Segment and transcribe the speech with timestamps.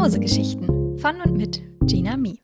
[0.00, 2.40] Mausegeschichten von und mit Gina Mi.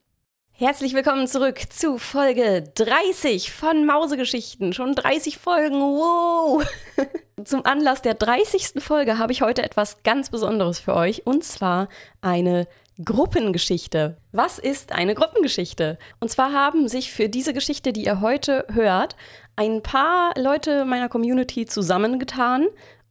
[0.51, 4.73] Herzlich willkommen zurück zu Folge 30 von Mausegeschichten.
[4.73, 6.63] Schon 30 Folgen, wow!
[7.43, 8.73] Zum Anlass der 30.
[8.83, 11.89] Folge habe ich heute etwas ganz Besonderes für euch und zwar
[12.21, 12.67] eine
[13.03, 14.17] Gruppengeschichte.
[14.31, 15.97] Was ist eine Gruppengeschichte?
[16.19, 19.15] Und zwar haben sich für diese Geschichte, die ihr heute hört,
[19.55, 22.67] ein paar Leute meiner Community zusammengetan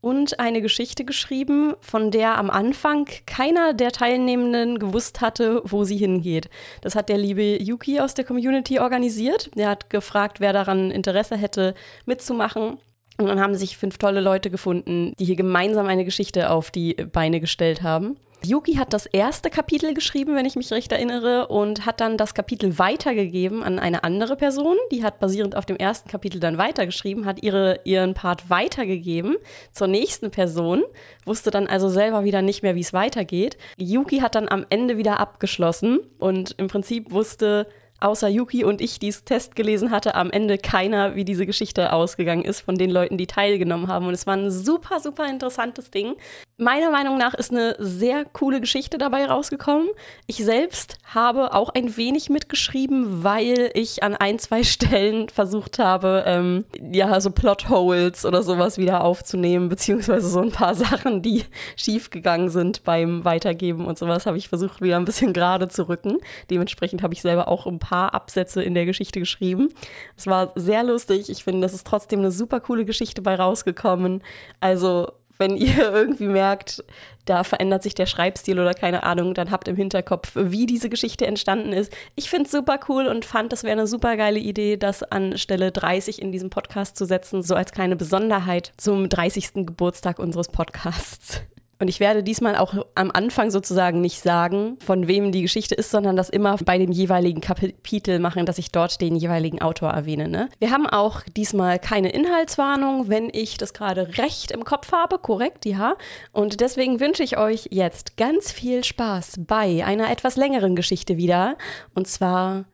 [0.06, 5.96] und eine Geschichte geschrieben, von der am Anfang keiner der Teilnehmenden gewusst hatte, wo sie
[5.96, 6.48] hingeht.
[6.80, 9.50] Das hat der liebe Yuki aus der Community organisiert.
[9.56, 11.74] Der hat gefragt, wer daran Interesse hätte,
[12.04, 12.78] mitzumachen.
[13.18, 16.94] Und dann haben sich fünf tolle Leute gefunden, die hier gemeinsam eine Geschichte auf die
[16.94, 18.16] Beine gestellt haben.
[18.44, 22.34] Yuki hat das erste Kapitel geschrieben, wenn ich mich recht erinnere, und hat dann das
[22.34, 24.76] Kapitel weitergegeben an eine andere Person.
[24.92, 29.36] Die hat basierend auf dem ersten Kapitel dann weitergeschrieben, hat ihre, ihren Part weitergegeben
[29.72, 30.84] zur nächsten Person,
[31.24, 33.56] wusste dann also selber wieder nicht mehr, wie es weitergeht.
[33.78, 37.66] Yuki hat dann am Ende wieder abgeschlossen und im Prinzip wusste
[38.00, 41.92] außer Yuki und ich, die es Test gelesen hatte, am Ende keiner, wie diese Geschichte
[41.92, 44.06] ausgegangen ist von den Leuten, die teilgenommen haben.
[44.06, 46.14] Und es war ein super, super interessantes Ding.
[46.58, 49.88] Meiner Meinung nach ist eine sehr coole Geschichte dabei rausgekommen.
[50.26, 56.24] Ich selbst habe auch ein wenig mitgeschrieben, weil ich an ein, zwei Stellen versucht habe,
[56.26, 61.44] ähm, ja, so Plotholes oder sowas wieder aufzunehmen, beziehungsweise so ein paar Sachen, die
[61.76, 66.18] schiefgegangen sind beim Weitergeben und sowas, habe ich versucht, wieder ein bisschen gerade zu rücken.
[66.50, 69.68] Dementsprechend habe ich selber auch ein paar Absätze in der Geschichte geschrieben.
[70.16, 71.30] Es war sehr lustig.
[71.30, 74.22] Ich finde, das ist trotzdem eine super coole Geschichte bei rausgekommen.
[74.60, 76.84] Also wenn ihr irgendwie merkt,
[77.24, 81.26] da verändert sich der Schreibstil oder keine Ahnung, dann habt im Hinterkopf, wie diese Geschichte
[81.26, 81.92] entstanden ist.
[82.14, 85.36] Ich finde es super cool und fand, das wäre eine super geile Idee, das an
[85.36, 89.66] Stelle 30 in diesem Podcast zu setzen, so als kleine Besonderheit zum 30.
[89.66, 91.42] Geburtstag unseres Podcasts.
[91.78, 95.90] Und ich werde diesmal auch am Anfang sozusagen nicht sagen, von wem die Geschichte ist,
[95.90, 100.28] sondern das immer bei dem jeweiligen Kapitel machen, dass ich dort den jeweiligen Autor erwähne.
[100.28, 100.48] Ne?
[100.58, 105.66] Wir haben auch diesmal keine Inhaltswarnung, wenn ich das gerade recht im Kopf habe, korrekt,
[105.66, 105.96] ja.
[106.32, 111.58] Und deswegen wünsche ich euch jetzt ganz viel Spaß bei einer etwas längeren Geschichte wieder.
[111.94, 112.64] Und zwar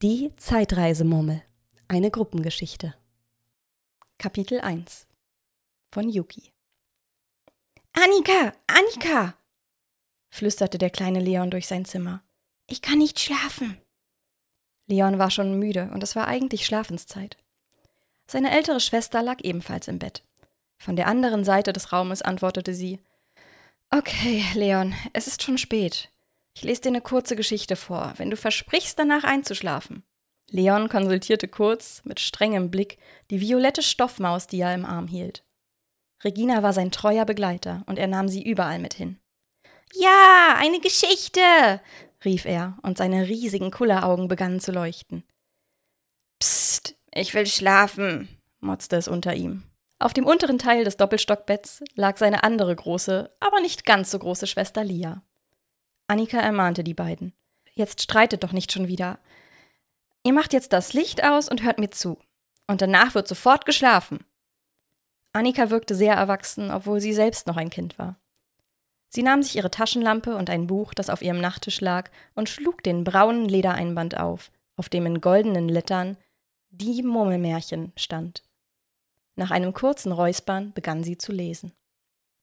[0.00, 1.42] die Zeitreisemurmel.
[1.88, 2.94] Eine Gruppengeschichte.
[4.18, 5.06] Kapitel 1
[5.90, 6.51] von Yuki.
[7.94, 9.34] Annika, Annika,
[10.30, 12.22] flüsterte der kleine Leon durch sein Zimmer.
[12.66, 13.78] Ich kann nicht schlafen.
[14.86, 17.36] Leon war schon müde und es war eigentlich Schlafenszeit.
[18.26, 20.24] Seine ältere Schwester lag ebenfalls im Bett.
[20.78, 22.98] Von der anderen Seite des Raumes antwortete sie
[23.90, 26.08] Okay, Leon, es ist schon spät.
[26.54, 30.02] Ich lese dir eine kurze Geschichte vor, wenn du versprichst, danach einzuschlafen.
[30.48, 32.98] Leon konsultierte kurz, mit strengem Blick,
[33.30, 35.44] die violette Stoffmaus, die er im Arm hielt.
[36.24, 39.18] Regina war sein treuer Begleiter und er nahm sie überall mit hin.
[39.94, 41.40] Ja, eine Geschichte,
[42.24, 45.24] rief er, und seine riesigen Kulleraugen begannen zu leuchten.
[46.38, 48.28] Psst, ich will schlafen,
[48.60, 49.64] motzte es unter ihm.
[49.98, 54.46] Auf dem unteren Teil des Doppelstockbetts lag seine andere große, aber nicht ganz so große
[54.46, 55.22] Schwester Lia.
[56.08, 57.32] Annika ermahnte die beiden.
[57.74, 59.18] Jetzt streitet doch nicht schon wieder.
[60.24, 62.18] Ihr macht jetzt das Licht aus und hört mir zu.
[62.66, 64.24] Und danach wird sofort geschlafen.
[65.32, 68.16] Annika wirkte sehr erwachsen, obwohl sie selbst noch ein Kind war.
[69.08, 72.82] Sie nahm sich ihre Taschenlampe und ein Buch, das auf ihrem Nachttisch lag, und schlug
[72.82, 76.16] den braunen Ledereinband auf, auf dem in goldenen Lettern
[76.70, 78.42] die Murmelmärchen stand.
[79.36, 81.72] Nach einem kurzen Räuspern begann sie zu lesen.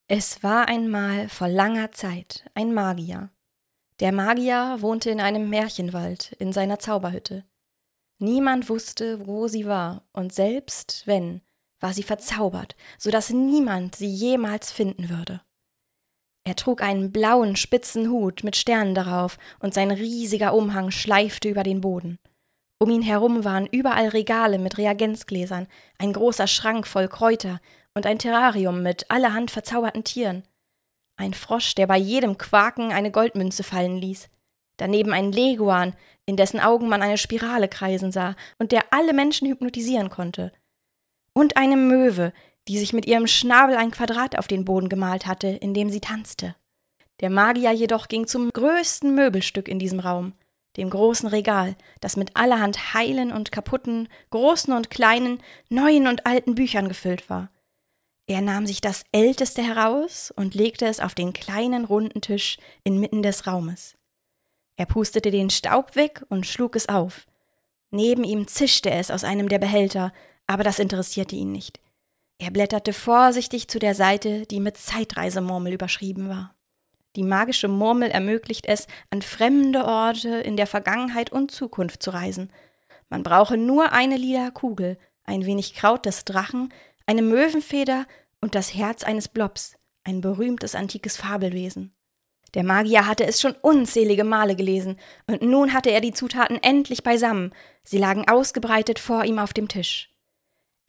[0.07, 3.29] Es war einmal vor langer Zeit ein Magier.
[3.99, 7.45] Der Magier wohnte in einem Märchenwald in seiner Zauberhütte.
[8.17, 11.41] Niemand wusste, wo sie war, und selbst wenn,
[11.79, 15.41] war sie verzaubert, so dass niemand sie jemals finden würde.
[16.45, 21.63] Er trug einen blauen, spitzen Hut mit Sternen darauf, und sein riesiger Umhang schleifte über
[21.63, 22.17] den Boden.
[22.81, 27.59] Um ihn herum waren überall Regale mit Reagenzgläsern, ein großer Schrank voll Kräuter
[27.93, 30.43] und ein Terrarium mit allerhand verzauberten Tieren.
[31.17, 34.29] Ein Frosch, der bei jedem Quaken eine Goldmünze fallen ließ.
[34.77, 35.93] Daneben ein Leguan,
[36.25, 40.53] in dessen Augen man eine Spirale kreisen sah und der alle Menschen hypnotisieren konnte
[41.39, 42.33] und eine Möwe,
[42.67, 46.01] die sich mit ihrem Schnabel ein Quadrat auf den Boden gemalt hatte, in dem sie
[46.01, 46.55] tanzte.
[47.21, 50.33] Der Magier jedoch ging zum größten Möbelstück in diesem Raum,
[50.77, 56.55] dem großen Regal, das mit allerhand heilen und kaputten, großen und kleinen, neuen und alten
[56.55, 57.49] Büchern gefüllt war.
[58.27, 63.23] Er nahm sich das älteste heraus und legte es auf den kleinen runden Tisch inmitten
[63.23, 63.95] des Raumes.
[64.75, 67.25] Er pustete den Staub weg und schlug es auf.
[67.91, 70.13] Neben ihm zischte es aus einem der Behälter,
[70.49, 71.79] aber das interessierte ihn nicht.
[72.39, 76.55] Er blätterte vorsichtig zu der Seite, die mit Zeitreisemurmel überschrieben war.
[77.15, 82.51] Die magische Murmel ermöglicht es, an fremde Orte in der Vergangenheit und Zukunft zu reisen.
[83.09, 86.73] Man brauche nur eine lila Kugel, ein wenig Kraut des Drachen,
[87.05, 88.07] eine Möwenfeder
[88.41, 91.93] und das Herz eines Blobs, ein berühmtes antikes Fabelwesen.
[92.55, 94.97] Der Magier hatte es schon unzählige Male gelesen,
[95.27, 97.53] und nun hatte er die Zutaten endlich beisammen,
[97.83, 100.09] sie lagen ausgebreitet vor ihm auf dem Tisch.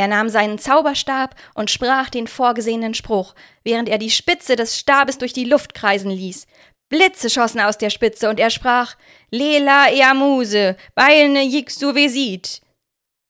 [0.01, 5.19] Er nahm seinen Zauberstab und sprach den vorgesehenen Spruch, während er die Spitze des Stabes
[5.19, 6.47] durch die Luft kreisen ließ.
[6.89, 8.97] Blitze schossen aus der Spitze, und er sprach
[9.31, 12.63] Lela eamuse, beilne jixu vesit.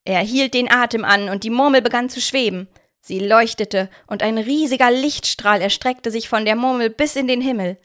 [0.04, 2.68] Er hielt den Atem an, und die Murmel begann zu schweben.
[3.00, 7.78] Sie leuchtete, und ein riesiger Lichtstrahl erstreckte sich von der Murmel bis in den Himmel.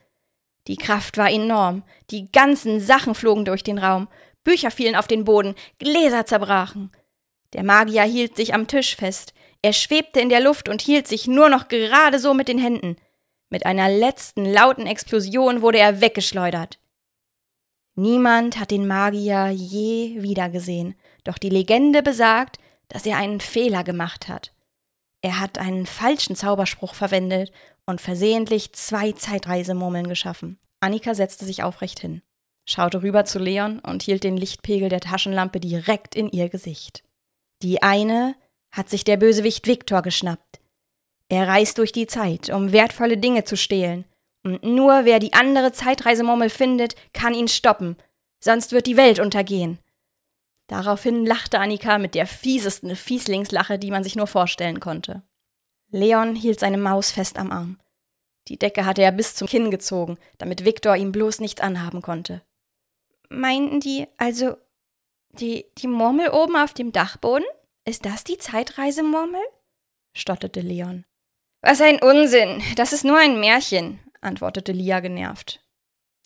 [0.68, 1.82] Die Kraft war enorm,
[2.12, 4.10] die ganzen Sachen flogen durch den Raum,
[4.44, 6.92] Bücher fielen auf den Boden, Gläser zerbrachen.
[7.54, 11.26] Der Magier hielt sich am Tisch fest, er schwebte in der Luft und hielt sich
[11.26, 12.98] nur noch gerade so mit den Händen.
[13.50, 16.80] Mit einer letzten lauten Explosion wurde er weggeschleudert.
[17.96, 22.60] Niemand hat den Magier je wiedergesehen, doch die Legende besagt,
[22.90, 24.54] dass er einen Fehler gemacht hat.
[25.22, 27.52] Er hat einen falschen Zauberspruch verwendet
[27.86, 30.60] und versehentlich zwei Zeitreisemurmeln geschaffen.
[30.82, 32.22] Annika setzte sich aufrecht hin,
[32.68, 37.05] schaute rüber zu Leon und hielt den Lichtpegel der Taschenlampe direkt in ihr Gesicht.
[37.66, 38.36] Die eine
[38.72, 40.62] hat sich der Bösewicht Viktor geschnappt.
[41.30, 44.06] Er reist durch die Zeit, um wertvolle Dinge zu stehlen.
[44.44, 47.98] Und nur wer die andere Zeitreisemurmel findet, kann ihn stoppen.
[48.40, 49.80] Sonst wird die Welt untergehen.
[50.68, 55.24] Daraufhin lachte Annika mit der fiesesten Fieslingslache, die man sich nur vorstellen konnte.
[55.90, 57.80] Leon hielt seine Maus fest am Arm.
[58.48, 62.44] Die Decke hatte er bis zum Kinn gezogen, damit Viktor ihm bloß nichts anhaben konnte.
[63.28, 64.56] Meinten die also
[65.40, 67.46] die, die Murmel oben auf dem Dachboden?
[67.88, 69.42] Ist das die Zeitreisemurmel?
[70.18, 71.06] stotterte Leon.
[71.62, 72.64] Was ein Unsinn!
[72.76, 75.64] Das ist nur ein Märchen, antwortete Lia genervt.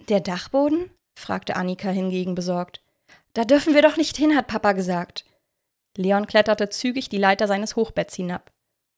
[0.07, 0.89] Der Dachboden?
[1.17, 2.81] fragte Annika hingegen besorgt.
[3.33, 5.25] Da dürfen wir doch nicht hin, hat Papa gesagt.
[5.97, 8.53] Leon kletterte zügig die Leiter seines Hochbetts hinab.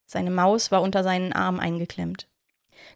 [0.06, 2.28] Seine Maus war unter seinen Arm eingeklemmt.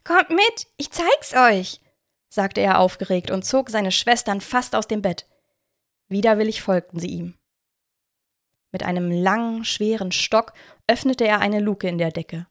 [0.04, 1.82] Kommt mit, ich zeig's euch,
[2.30, 5.28] sagte er aufgeregt und zog seine Schwestern fast aus dem Bett.
[6.08, 7.38] Widerwillig folgten sie ihm.
[8.76, 10.52] Mit einem langen, schweren Stock
[10.86, 12.46] öffnete er eine Luke in der Decke.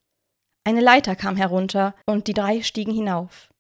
[0.67, 3.53] Eine Leiter kam herunter und die drei stiegen hinauf.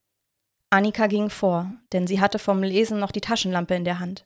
[0.70, 4.25] Annika ging vor, denn sie hatte vom Lesen noch die Taschenlampe in der Hand.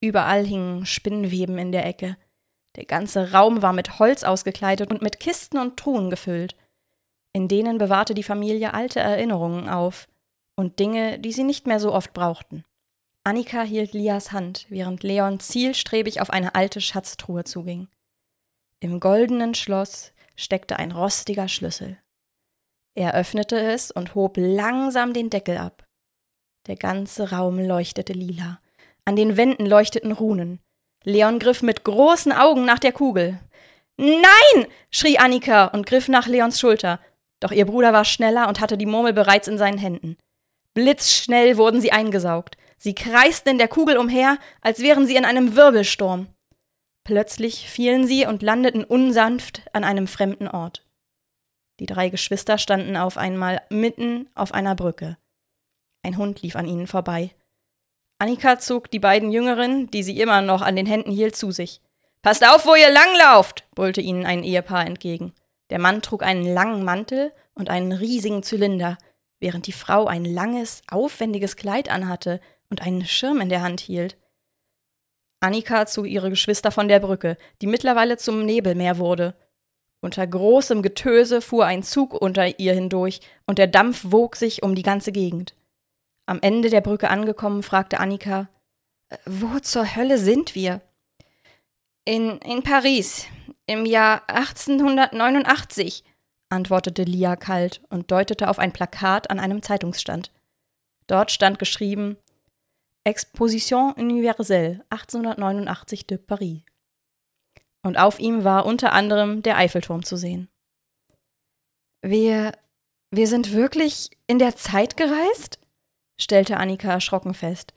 [0.00, 2.16] Überall hingen Spinnweben in der Ecke.
[2.76, 6.54] Der ganze Raum war mit Holz ausgekleidet und mit Kisten und Truhen gefüllt.
[7.34, 10.06] In denen bewahrte die Familie alte Erinnerungen auf
[10.54, 12.64] und Dinge, die sie nicht mehr so oft brauchten.
[13.26, 17.88] Annika hielt Lias Hand, während Leon zielstrebig auf eine alte Schatztruhe zuging.
[18.78, 21.98] Im goldenen Schloss steckte ein rostiger Schlüssel.
[22.94, 25.84] Er öffnete es und hob langsam den Deckel ab.
[26.68, 28.60] Der ganze Raum leuchtete lila.
[29.04, 30.60] An den Wänden leuchteten Runen.
[31.02, 33.40] Leon griff mit großen Augen nach der Kugel.
[33.96, 34.68] Nein!
[34.92, 37.00] schrie Annika und griff nach Leons Schulter.
[37.40, 40.16] Doch ihr Bruder war schneller und hatte die Murmel bereits in seinen Händen.
[40.74, 42.56] Blitzschnell wurden sie eingesaugt.
[42.76, 46.28] Sie kreisten in der Kugel umher, als wären sie in einem Wirbelsturm.
[47.04, 50.84] Plötzlich fielen sie und landeten unsanft an einem fremden Ort.
[51.78, 55.16] Die drei Geschwister standen auf einmal mitten auf einer Brücke.
[56.02, 57.32] Ein Hund lief an ihnen vorbei.
[58.18, 61.82] Annika zog die beiden Jüngeren, die sie immer noch an den Händen hielt, zu sich.
[62.22, 65.32] Passt auf, wo ihr langlauft, brüllte ihnen ein Ehepaar entgegen.
[65.70, 68.96] Der Mann trug einen langen Mantel und einen riesigen Zylinder,
[69.38, 74.16] während die Frau ein langes, aufwendiges Kleid anhatte, und einen Schirm in der Hand hielt.
[75.40, 79.34] Annika zog ihre Geschwister von der Brücke, die mittlerweile zum Nebelmeer wurde.
[80.00, 84.74] Unter großem Getöse fuhr ein Zug unter ihr hindurch, und der Dampf wog sich um
[84.74, 85.54] die ganze Gegend.
[86.26, 88.48] Am Ende der Brücke angekommen, fragte Annika
[89.24, 90.80] Wo zur Hölle sind wir?
[92.04, 93.26] In, in Paris,
[93.66, 96.04] im Jahr 1889,
[96.48, 100.30] antwortete Lia kalt und deutete auf ein Plakat an einem Zeitungsstand.
[101.06, 102.16] Dort stand geschrieben
[103.06, 106.62] Exposition universelle 1889 de Paris.
[107.82, 110.48] Und auf ihm war unter anderem der Eiffelturm zu sehen.
[112.02, 112.52] Wir,
[113.12, 115.60] wir sind wirklich in der Zeit gereist?
[116.20, 117.74] stellte Annika erschrocken fest.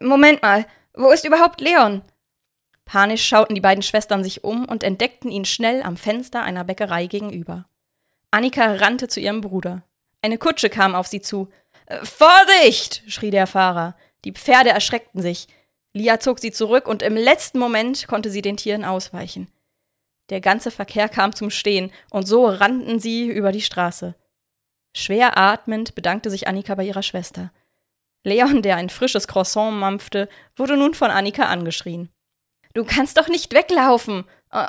[0.00, 2.02] Moment mal, wo ist überhaupt Leon?
[2.84, 7.06] Panisch schauten die beiden Schwestern sich um und entdeckten ihn schnell am Fenster einer Bäckerei
[7.06, 7.68] gegenüber.
[8.30, 9.82] Annika rannte zu ihrem Bruder.
[10.22, 11.48] Eine Kutsche kam auf sie zu.
[12.02, 13.02] Vorsicht!
[13.08, 13.96] schrie der Fahrer.
[14.26, 15.46] Die Pferde erschreckten sich.
[15.92, 19.46] Lia zog sie zurück und im letzten Moment konnte sie den Tieren ausweichen.
[20.30, 24.16] Der ganze Verkehr kam zum Stehen und so rannten sie über die Straße.
[24.96, 27.52] Schwer atmend bedankte sich Annika bei ihrer Schwester.
[28.24, 32.10] Leon, der ein frisches Croissant mampfte, wurde nun von Annika angeschrien.
[32.74, 34.24] Du kannst doch nicht weglaufen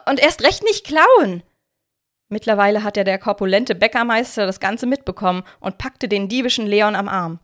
[0.07, 1.41] und erst recht nicht klauen.
[2.29, 7.39] Mittlerweile hatte der korpulente Bäckermeister das Ganze mitbekommen und packte den diebischen Leon am Arm.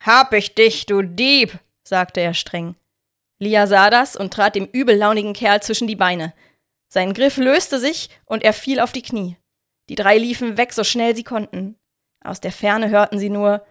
[0.00, 2.76] Hab ich dich, du Dieb, sagte er streng.
[3.38, 6.32] Lia sah das und trat dem übellaunigen Kerl zwischen die Beine.
[6.88, 9.36] Sein Griff löste sich und er fiel auf die Knie.
[9.88, 11.76] Die drei liefen weg, so schnell sie konnten.
[12.22, 13.64] Aus der Ferne hörten sie nur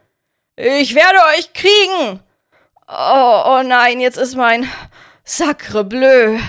[0.55, 2.21] Ich werde euch kriegen.
[2.87, 4.67] Oh, oh nein, jetzt ist mein
[5.23, 6.39] Sacre bleu.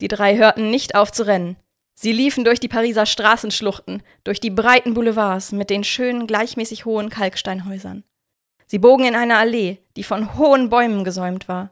[0.00, 1.56] Die drei hörten nicht auf zu rennen.
[1.94, 7.10] Sie liefen durch die Pariser Straßenschluchten, durch die breiten Boulevards mit den schönen, gleichmäßig hohen
[7.10, 8.02] Kalksteinhäusern.
[8.72, 11.68] Sie bogen in eine Allee, die von hohen Bäumen gesäumt war.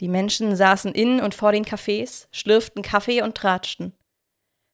[0.00, 3.92] Die Menschen saßen in und vor den Cafés, schlürften Kaffee und tratschten.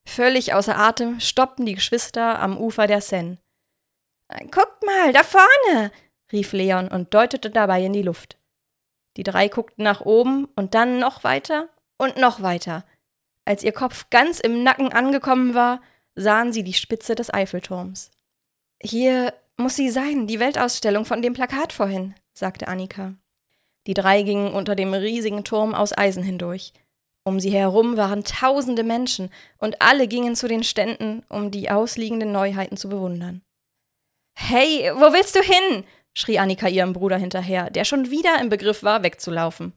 [0.05, 3.39] Völlig außer Atem stoppten die Geschwister am Ufer der Seine.
[4.53, 5.91] Guckt mal, da vorne!
[6.31, 8.39] rief Leon und deutete dabei in die Luft.
[9.17, 11.69] Die drei guckten nach oben und dann noch weiter
[11.99, 12.85] und noch weiter.
[13.45, 15.81] Als ihr Kopf ganz im Nacken angekommen war,
[16.15, 18.13] sahen sie die Spitze des Eiffelturms.
[18.81, 23.15] Hier muss sie sein, die Weltausstellung von dem Plakat vorhin, sagte Annika.
[23.87, 26.73] Die drei gingen unter dem riesigen Turm aus Eisen hindurch.
[27.25, 32.33] Um sie herum waren tausende Menschen, und alle gingen zu den Ständen, um die ausliegenden
[32.33, 33.43] Neuheiten zu bewundern.
[34.35, 35.85] Hey, wo willst du hin?
[36.15, 39.73] schrie Annika ihrem Bruder hinterher, der schon wieder im Begriff war, wegzulaufen.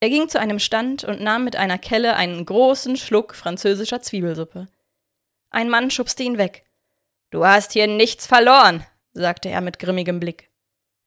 [0.00, 4.68] Er ging zu einem Stand und nahm mit einer Kelle einen großen Schluck französischer Zwiebelsuppe.
[5.50, 6.65] Ein Mann schubste ihn weg.
[7.30, 10.50] Du hast hier nichts verloren, sagte er mit grimmigem Blick.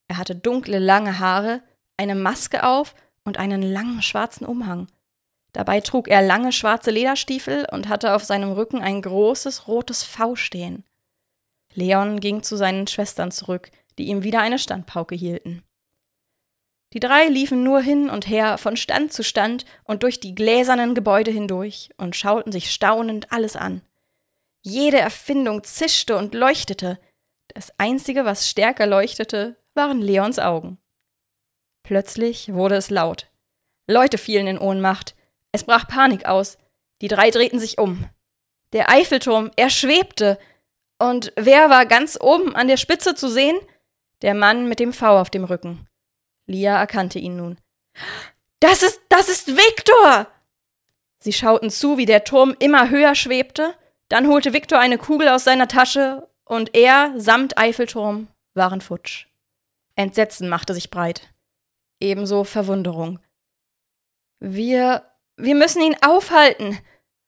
[0.08, 1.62] Er hatte dunkle, lange Haare,
[1.98, 4.88] eine Maske auf und einen langen schwarzen Umhang.
[5.54, 10.36] Dabei trug er lange schwarze Lederstiefel und hatte auf seinem Rücken ein großes rotes V
[10.36, 10.84] stehen.
[11.74, 15.64] Leon ging zu seinen Schwestern zurück, die ihm wieder eine Standpauke hielten.
[16.94, 20.96] Die drei liefen nur hin und her, von Stand zu Stand und durch die gläsernen
[20.96, 23.82] Gebäude hindurch und schauten sich staunend alles an.
[24.62, 27.00] Jede Erfindung zischte und leuchtete.
[27.48, 30.78] Das Einzige, was stärker leuchtete, waren Leons Augen.
[31.84, 33.32] Plötzlich wurde es laut.
[33.88, 35.16] Leute fielen in Ohnmacht.
[35.52, 36.58] Es brach Panik aus.
[37.02, 38.10] Die drei drehten sich um.
[38.74, 40.38] Der Eiffelturm, er schwebte.
[41.00, 43.58] Und wer war ganz oben an der Spitze zu sehen?
[44.22, 45.88] Der Mann mit dem V auf dem Rücken.
[46.46, 47.58] Lia erkannte ihn nun.
[48.60, 50.28] Das ist, das ist Viktor!
[51.20, 53.76] Sie schauten zu, wie der Turm immer höher schwebte.
[54.10, 59.28] Dann holte Viktor eine Kugel aus seiner Tasche und er samt Eiffelturm waren futsch.
[59.96, 61.32] Entsetzen machte sich breit.
[62.00, 63.20] Ebenso Verwunderung.
[64.40, 65.06] Wir,
[65.38, 66.80] wir müssen ihn aufhalten,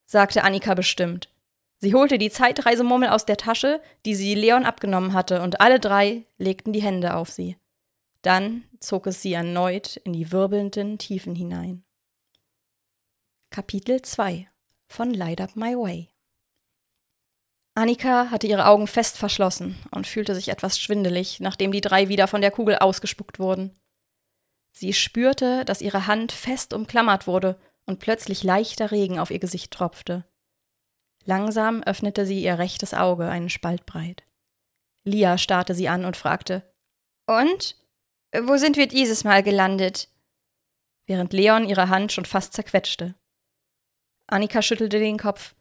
[0.06, 1.30] sagte Annika bestimmt.
[1.78, 6.26] Sie holte die Zeitreisemurmel aus der Tasche, die sie Leon abgenommen hatte, und alle drei
[6.38, 7.58] legten die Hände auf sie.
[8.22, 11.84] Dann zog es sie erneut in die wirbelnden Tiefen hinein.
[13.50, 14.48] Kapitel 2
[14.88, 16.11] von Light Up My Way
[17.74, 22.28] Annika hatte ihre Augen fest verschlossen und fühlte sich etwas schwindelig, nachdem die drei wieder
[22.28, 23.74] von der Kugel ausgespuckt wurden.
[24.74, 29.72] Sie spürte, dass ihre Hand fest umklammert wurde und plötzlich leichter Regen auf ihr Gesicht
[29.72, 30.26] tropfte.
[31.24, 34.24] Langsam öffnete sie ihr rechtes Auge einen Spalt breit.
[35.04, 36.64] Lia starrte sie an und fragte:
[37.26, 37.78] Und?
[38.34, 40.10] Wo sind wir dieses Mal gelandet?
[41.06, 43.16] Während Leon ihre Hand schon fast zerquetschte.
[44.28, 45.54] Annika schüttelte den Kopf.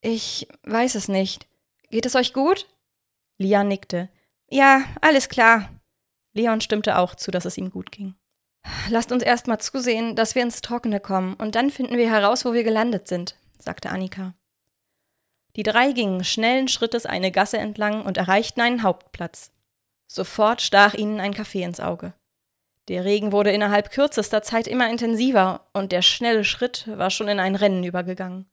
[0.00, 1.46] Ich weiß es nicht.
[1.90, 2.66] Geht es euch gut?
[3.38, 4.08] Lia nickte.
[4.48, 5.68] Ja, alles klar.
[6.32, 8.14] Leon stimmte auch zu, dass es ihm gut ging.
[8.88, 12.44] Lasst uns erst mal zusehen, dass wir ins Trockene kommen, und dann finden wir heraus,
[12.44, 14.34] wo wir gelandet sind, sagte Annika.
[15.56, 19.52] Die drei gingen schnellen Schrittes eine Gasse entlang und erreichten einen Hauptplatz.
[20.06, 22.14] Sofort stach ihnen ein Kaffee ins Auge.
[22.88, 27.40] Der Regen wurde innerhalb kürzester Zeit immer intensiver und der schnelle Schritt war schon in
[27.40, 28.50] ein Rennen übergegangen.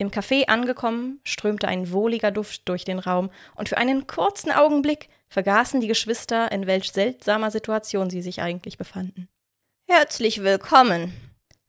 [0.00, 5.08] Im Café angekommen, strömte ein wohliger Duft durch den Raum, und für einen kurzen Augenblick
[5.28, 9.28] vergaßen die Geschwister, in welch seltsamer Situation sie sich eigentlich befanden.
[9.88, 11.12] Herzlich willkommen.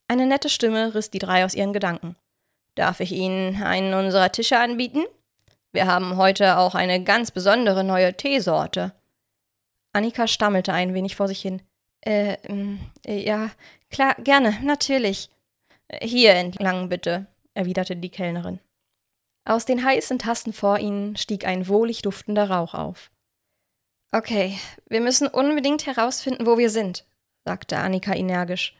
[0.08, 2.16] Eine nette Stimme riss die drei aus ihren Gedanken.
[2.76, 5.04] Darf ich Ihnen einen unserer Tische anbieten?
[5.72, 8.94] Wir haben heute auch eine ganz besondere neue Teesorte.
[9.92, 11.64] Annika stammelte ein wenig vor sich hin.
[12.02, 12.38] Äh,
[13.08, 13.50] ja,
[13.90, 15.30] klar, gerne, natürlich.
[16.02, 18.60] Hier entlang bitte erwiderte die Kellnerin.
[19.46, 23.10] Aus den heißen Tassen vor ihnen stieg ein wohlig duftender Rauch auf.
[24.12, 27.06] Okay, wir müssen unbedingt herausfinden, wo wir sind,
[27.46, 28.76] sagte Annika energisch.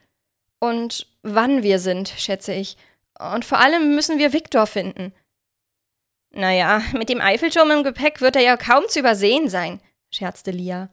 [0.60, 2.78] Und wann wir sind, schätze ich.
[3.20, 5.14] Und vor allem müssen wir Viktor finden.
[6.32, 10.90] Naja, mit dem Eiffelturm im Gepäck wird er ja kaum zu übersehen sein, scherzte Lia.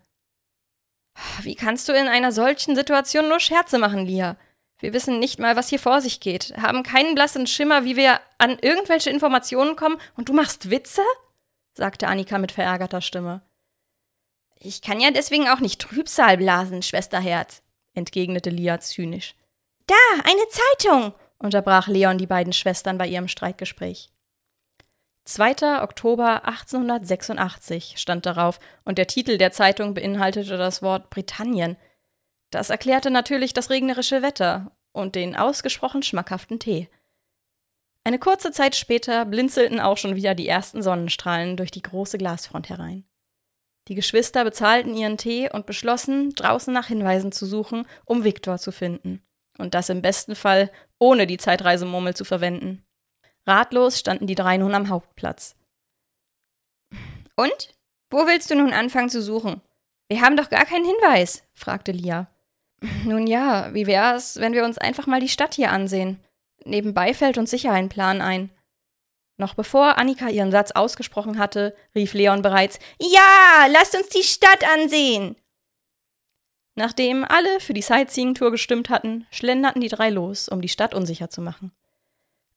[1.40, 4.36] Wie kannst du in einer solchen Situation nur Scherze machen, Lia?
[4.78, 8.20] Wir wissen nicht mal, was hier vor sich geht, haben keinen blassen Schimmer, wie wir
[8.38, 11.02] an irgendwelche Informationen kommen, und du machst Witze?
[11.72, 13.42] sagte Annika mit verärgerter Stimme.
[14.58, 17.62] Ich kann ja deswegen auch nicht Trübsal blasen, Schwesterherz,
[17.94, 19.34] entgegnete Lia zynisch.
[19.86, 24.10] Da, eine Zeitung, unterbrach Leon die beiden Schwestern bei ihrem Streitgespräch.
[25.24, 25.82] 2.
[25.82, 31.76] Oktober 1886 stand darauf, und der Titel der Zeitung beinhaltete das Wort Britannien.
[32.50, 36.88] Das erklärte natürlich das regnerische Wetter und den ausgesprochen schmackhaften Tee.
[38.04, 42.68] Eine kurze Zeit später blinzelten auch schon wieder die ersten Sonnenstrahlen durch die große Glasfront
[42.68, 43.04] herein.
[43.88, 48.72] Die Geschwister bezahlten ihren Tee und beschlossen, draußen nach Hinweisen zu suchen, um Viktor zu
[48.72, 49.22] finden.
[49.58, 52.84] Und das im besten Fall ohne die Zeitreisemurmel zu verwenden.
[53.46, 55.56] Ratlos standen die drei nun am Hauptplatz.
[57.36, 57.74] Und?
[58.10, 59.60] Wo willst du nun anfangen zu suchen?
[60.08, 62.28] Wir haben doch gar keinen Hinweis, fragte Lia.
[63.04, 66.20] Nun ja, wie wär's, wenn wir uns einfach mal die Stadt hier ansehen?
[66.64, 68.50] Nebenbei fällt uns sicher ein Plan ein.
[69.38, 74.64] Noch bevor Annika ihren Satz ausgesprochen hatte, rief Leon bereits Ja, lasst uns die Stadt
[74.74, 75.36] ansehen.
[76.74, 81.30] Nachdem alle für die Sightseeing-Tour gestimmt hatten, schlenderten die drei los, um die Stadt unsicher
[81.30, 81.72] zu machen.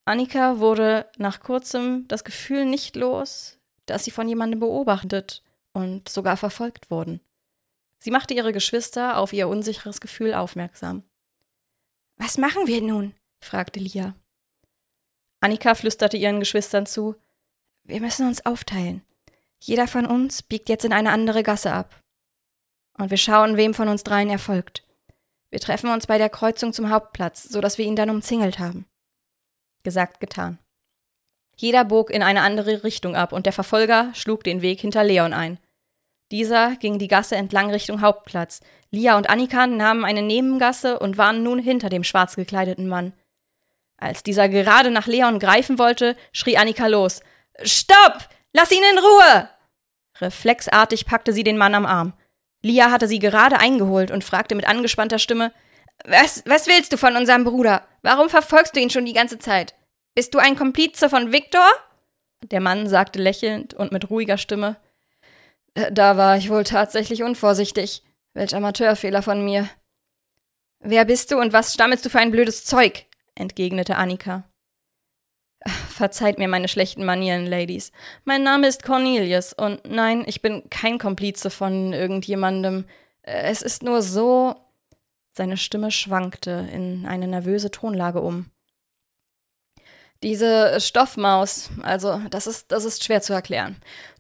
[0.06, 6.36] Annika wurde nach kurzem das Gefühl nicht los, dass sie von jemandem beobachtet und sogar
[6.36, 7.22] verfolgt wurden.
[8.00, 11.04] Sie machte ihre Geschwister auf ihr unsicheres Gefühl aufmerksam.
[12.16, 13.14] Was machen wir nun?
[13.42, 14.16] fragte Lia.
[15.42, 17.16] Annika flüsterte ihren Geschwistern zu
[17.84, 19.04] Wir müssen uns aufteilen.
[19.60, 22.02] Jeder von uns biegt jetzt in eine andere Gasse ab.
[22.98, 24.86] Und wir schauen, wem von uns dreien er folgt.
[25.50, 28.86] Wir treffen uns bei der Kreuzung zum Hauptplatz, so dass wir ihn dann umzingelt haben.
[29.84, 30.60] Gesagt, getan.
[31.56, 35.34] Jeder bog in eine andere Richtung ab und der Verfolger schlug den Weg hinter Leon
[35.34, 35.60] ein.
[36.32, 38.62] Dieser ging die Gasse entlang Richtung Hauptplatz.
[38.92, 43.14] Lia und Annika nahmen eine Nebengasse und waren nun hinter dem schwarz gekleideten Mann.
[43.98, 47.22] Als dieser gerade nach Leon greifen wollte, schrie Annika los.
[47.64, 48.30] Stopp!
[48.54, 49.50] Lass ihn in Ruhe!
[50.22, 52.14] Reflexartig packte sie den Mann am Arm.
[52.62, 55.52] Lia hatte sie gerade eingeholt und fragte mit angespannter Stimme
[56.06, 57.88] Was, was willst du von unserem Bruder?
[58.02, 59.76] Warum verfolgst du ihn schon die ganze Zeit?
[60.14, 61.68] Bist du ein Komplize von Viktor?
[62.44, 64.78] Der Mann sagte lächelnd und mit ruhiger Stimme
[65.74, 68.04] Da war ich wohl tatsächlich unvorsichtig.
[68.34, 69.70] Welch Amateurfehler von mir.
[70.80, 73.06] Wer bist du und was stammelst du für ein blödes Zeug?
[73.36, 74.44] entgegnete Annika.
[75.90, 77.92] Verzeiht mir meine schlechten Manieren, Ladies.
[78.24, 82.86] Mein Name ist Cornelius und nein, ich bin kein Komplize von irgendjemandem.
[83.24, 84.56] Äh, es ist nur so.
[85.34, 88.50] Seine Stimme schwankte in eine nervöse Tonlage um.
[90.22, 93.78] Diese Stoffmaus, also das ist, das ist schwer zu erklären.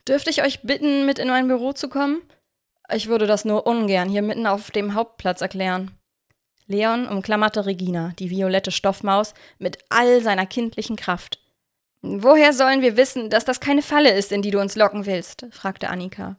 [0.09, 2.23] Dürfte ich euch bitten, mit in mein Büro zu kommen?
[2.91, 5.91] Ich würde das nur ungern hier mitten auf dem Hauptplatz erklären.
[6.65, 11.39] Leon umklammerte Regina, die violette Stoffmaus, mit all seiner kindlichen Kraft.
[12.01, 15.45] Woher sollen wir wissen, dass das keine Falle ist, in die du uns locken willst?
[15.51, 16.37] fragte Annika.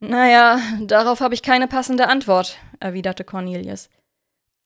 [0.00, 3.88] Naja, darauf habe ich keine passende Antwort, erwiderte Cornelius.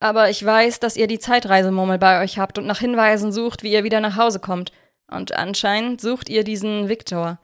[0.01, 3.73] Aber ich weiß, dass ihr die Zeitreisemurmel bei euch habt und nach Hinweisen sucht, wie
[3.73, 4.73] ihr wieder nach Hause kommt.
[5.09, 7.39] Und anscheinend sucht ihr diesen Viktor.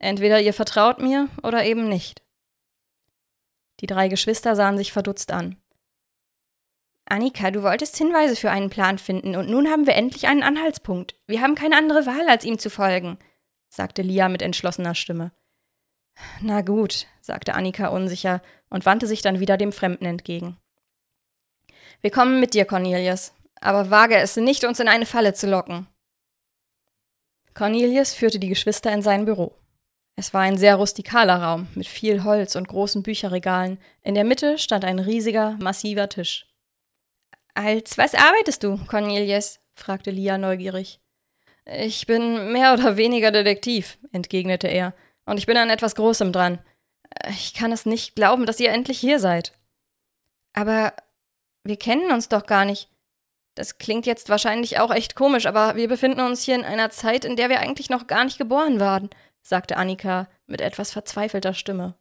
[0.00, 2.22] Entweder ihr vertraut mir oder eben nicht.
[3.80, 5.56] Die drei Geschwister sahen sich verdutzt an.
[7.04, 11.16] Annika, du wolltest Hinweise für einen Plan finden, und nun haben wir endlich einen Anhaltspunkt.
[11.26, 13.18] Wir haben keine andere Wahl, als ihm zu folgen,
[13.68, 15.32] sagte Lia mit entschlossener Stimme.
[16.40, 20.56] Na gut, sagte Annika unsicher und wandte sich dann wieder dem Fremden entgegen.
[22.00, 25.88] Wir kommen mit dir, Cornelius, aber wage es nicht, uns in eine Falle zu locken.
[27.54, 29.54] Cornelius führte die Geschwister in sein Büro.
[30.16, 33.78] Es war ein sehr rustikaler Raum mit viel Holz und großen Bücherregalen.
[34.02, 36.46] In der Mitte stand ein riesiger, massiver Tisch.
[37.54, 39.60] Als was arbeitest du, Cornelius?
[39.74, 41.00] fragte Lia neugierig.
[41.64, 44.94] Ich bin mehr oder weniger Detektiv, entgegnete er,
[45.24, 46.58] und ich bin an etwas Großem dran.
[47.28, 49.52] Ich kann es nicht glauben, dass ihr endlich hier seid.
[50.52, 50.92] Aber
[51.64, 52.88] wir kennen uns doch gar nicht.
[53.54, 57.24] Das klingt jetzt wahrscheinlich auch echt komisch, aber wir befinden uns hier in einer Zeit,
[57.24, 59.10] in der wir eigentlich noch gar nicht geboren waren,
[59.42, 61.94] sagte Annika mit etwas verzweifelter Stimme.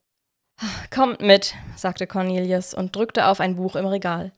[0.93, 4.33] Kommt mit, sagte Cornelius und drückte auf ein Buch im Regal.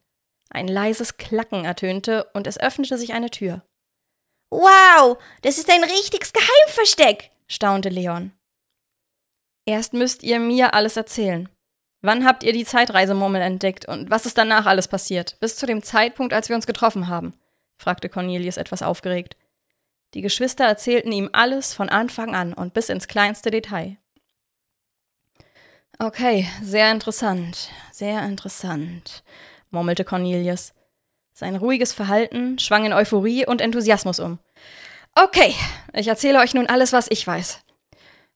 [0.50, 3.64] Ein leises Klacken ertönte und es öffnete sich eine Tür.
[4.52, 8.34] Wow, das ist ein richtiges Geheimversteck, staunte Leon.
[9.66, 11.48] Erst müsst ihr mir alles erzählen.
[12.02, 15.40] Wann habt ihr die Zeitreisemurmel entdeckt und was ist danach alles passiert?
[15.40, 17.34] Bis zu dem Zeitpunkt, als wir uns getroffen haben?
[17.78, 19.38] fragte Cornelius etwas aufgeregt.
[20.14, 23.98] Die Geschwister erzählten ihm alles von Anfang an und bis ins kleinste Detail.
[26.00, 29.24] Okay, sehr interessant, sehr interessant,
[29.70, 30.74] murmelte Cornelius.
[31.32, 34.40] Sein ruhiges Verhalten schwang in Euphorie und Enthusiasmus um.
[35.16, 35.54] Okay,
[35.94, 37.62] ich erzähle euch nun alles, was ich weiß.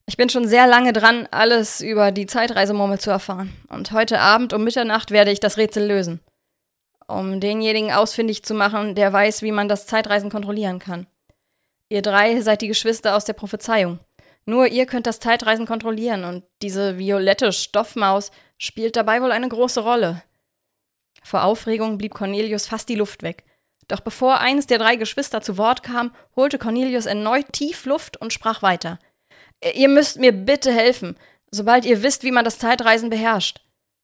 [0.07, 3.53] Ich bin schon sehr lange dran, alles über die Zeitreisemurmel zu erfahren.
[3.69, 6.19] Und heute Abend um Mitternacht werde ich das Rätsel lösen.
[7.07, 11.07] Um denjenigen ausfindig zu machen, der weiß, wie man das Zeitreisen kontrollieren kann.
[11.89, 13.99] Ihr drei seid die Geschwister aus der Prophezeiung.
[14.45, 19.81] Nur ihr könnt das Zeitreisen kontrollieren und diese violette Stoffmaus spielt dabei wohl eine große
[19.81, 20.23] Rolle.
[21.23, 23.43] Vor Aufregung blieb Cornelius fast die Luft weg.
[23.87, 28.33] Doch bevor eines der drei Geschwister zu Wort kam, holte Cornelius erneut tief Luft und
[28.33, 28.99] sprach weiter.
[29.73, 31.17] Ihr müsst mir bitte helfen,
[31.51, 33.61] sobald ihr wisst, wie man das Zeitreisen beherrscht.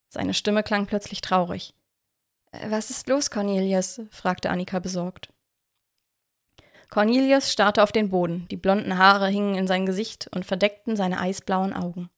[0.10, 1.74] Seine Stimme klang plötzlich traurig.
[2.52, 4.02] Was ist los, Cornelius?
[4.10, 5.30] fragte Annika besorgt.
[6.92, 11.20] Cornelius starrte auf den Boden, die blonden Haare hingen in sein Gesicht und verdeckten seine
[11.22, 12.10] eisblauen Augen.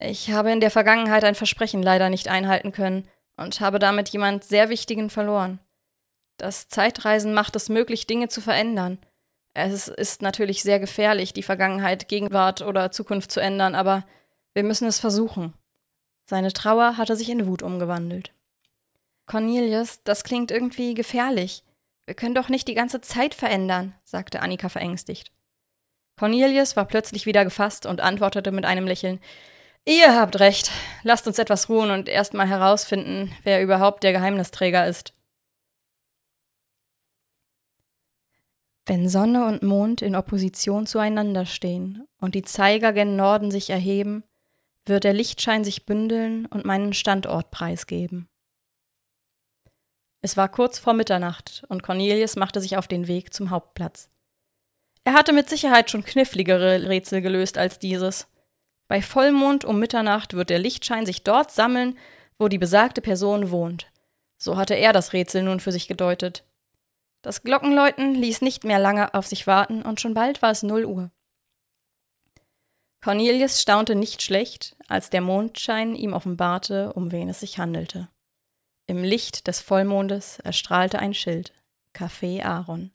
[0.00, 3.06] Ich habe in der Vergangenheit ein Versprechen leider nicht einhalten können
[3.36, 5.60] und habe damit jemand sehr Wichtigen verloren.
[6.36, 8.98] Das Zeitreisen macht es möglich, Dinge zu verändern.
[9.54, 14.04] Es ist natürlich sehr gefährlich, die Vergangenheit, Gegenwart oder Zukunft zu ändern, aber
[14.52, 15.54] wir müssen es versuchen.
[16.24, 18.32] Seine Trauer hatte sich in Wut umgewandelt.
[19.26, 21.62] Cornelius, das klingt irgendwie gefährlich.
[22.06, 25.32] Wir können doch nicht die ganze Zeit verändern, sagte Annika verängstigt.
[26.16, 29.20] Cornelius war plötzlich wieder gefasst und antwortete mit einem Lächeln
[29.86, 30.70] Ihr habt recht.
[31.02, 35.14] Lasst uns etwas ruhen und erst mal herausfinden, wer überhaupt der Geheimnisträger ist.
[38.86, 44.24] Wenn Sonne und Mond in Opposition zueinander stehen und die Zeiger gen Norden sich erheben,
[44.84, 48.28] wird der Lichtschein sich bündeln und meinen Standort preisgeben.
[50.22, 54.10] Es war kurz vor Mitternacht und Cornelius machte sich auf den Weg zum Hauptplatz.
[55.04, 58.28] Er hatte mit Sicherheit schon kniffligere Rätsel gelöst als dieses.
[58.86, 61.96] Bei Vollmond um Mitternacht wird der Lichtschein sich dort sammeln,
[62.38, 63.90] wo die besagte Person wohnt.
[64.36, 66.44] So hatte er das Rätsel nun für sich gedeutet.
[67.22, 70.84] Das Glockenläuten ließ nicht mehr lange auf sich warten und schon bald war es null
[70.84, 71.10] Uhr.
[73.02, 78.08] Cornelius staunte nicht schlecht, als der Mondschein ihm offenbarte, um wen es sich handelte.
[78.90, 81.52] Im Licht des Vollmondes erstrahlte ein Schild.
[81.94, 82.90] Café Aaron.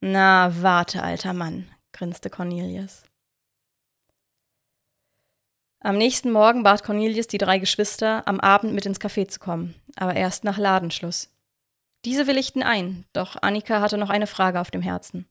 [0.00, 3.02] Na, warte, alter Mann, grinste Cornelius.
[5.80, 9.74] Am nächsten Morgen bat Cornelius die drei Geschwister, am Abend mit ins Café zu kommen,
[9.96, 11.34] aber erst nach Ladenschluss.
[12.04, 15.28] Diese willigten ein, doch Annika hatte noch eine Frage auf dem Herzen.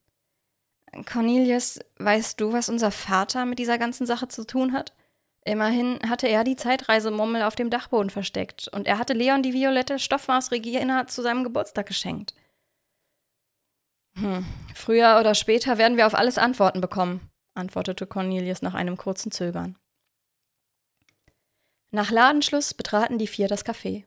[1.10, 4.92] Cornelius, weißt du, was unser Vater mit dieser ganzen Sache zu tun hat?
[5.44, 9.98] Immerhin hatte er die Zeitreisemummel auf dem Dachboden versteckt und er hatte Leon die violette
[9.98, 12.34] Stoffmaus zu seinem Geburtstag geschenkt.
[14.16, 19.32] Hm, früher oder später werden wir auf alles Antworten bekommen, antwortete Cornelius nach einem kurzen
[19.32, 19.76] Zögern.
[21.90, 24.04] Nach Ladenschluss betraten die vier das Café.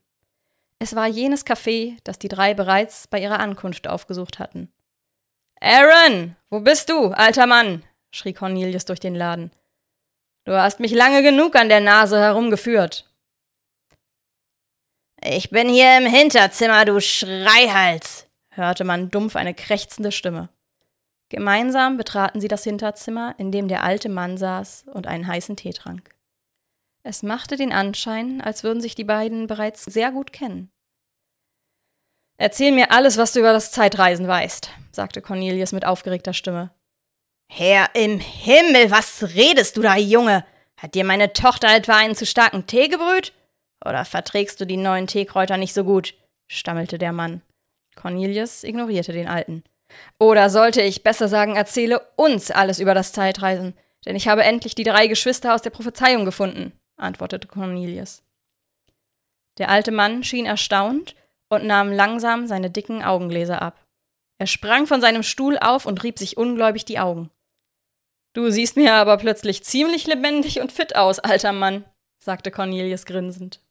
[0.79, 4.71] Es war jenes Café, das die drei bereits bei ihrer Ankunft aufgesucht hatten.
[5.59, 7.83] Aaron, wo bist du, alter Mann?
[8.11, 9.51] schrie Cornelius durch den Laden.
[10.45, 13.09] Du hast mich lange genug an der Nase herumgeführt.
[15.23, 20.49] Ich bin hier im Hinterzimmer, du Schreihals, hörte man dumpf eine krächzende Stimme.
[21.29, 25.71] Gemeinsam betraten sie das Hinterzimmer, in dem der alte Mann saß und einen heißen Tee
[25.71, 26.13] trank.
[27.03, 30.69] Es machte den Anschein, als würden sich die beiden bereits sehr gut kennen.
[32.37, 36.71] Erzähl mir alles, was du über das Zeitreisen weißt, sagte Cornelius mit aufgeregter Stimme.
[37.47, 40.45] Herr im Himmel, was redest du da, Junge?
[40.77, 43.33] Hat dir meine Tochter etwa einen zu starken Tee gebrüht?
[43.85, 46.13] Oder verträgst du die neuen Teekräuter nicht so gut?
[46.47, 47.41] stammelte der Mann.
[47.95, 49.63] Cornelius ignorierte den Alten.
[50.19, 53.73] Oder sollte ich besser sagen, erzähle uns alles über das Zeitreisen,
[54.05, 58.23] denn ich habe endlich die drei Geschwister aus der Prophezeiung gefunden, antwortete Cornelius.
[59.57, 61.15] Der alte Mann schien erstaunt
[61.49, 63.82] und nahm langsam seine dicken Augengläser ab.
[64.43, 67.31] Er sprang von seinem Stuhl auf und rieb sich ungläubig die Augen.
[68.33, 71.85] Du siehst mir aber plötzlich ziemlich lebendig und fit aus, alter Mann,
[72.19, 73.61] sagte Cornelius grinsend.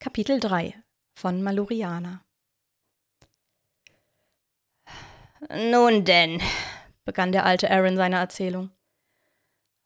[0.00, 0.74] Kapitel 3
[1.14, 2.26] von Maluriana
[5.48, 6.42] Nun denn,
[7.06, 8.70] begann der alte Aaron seine Erzählung.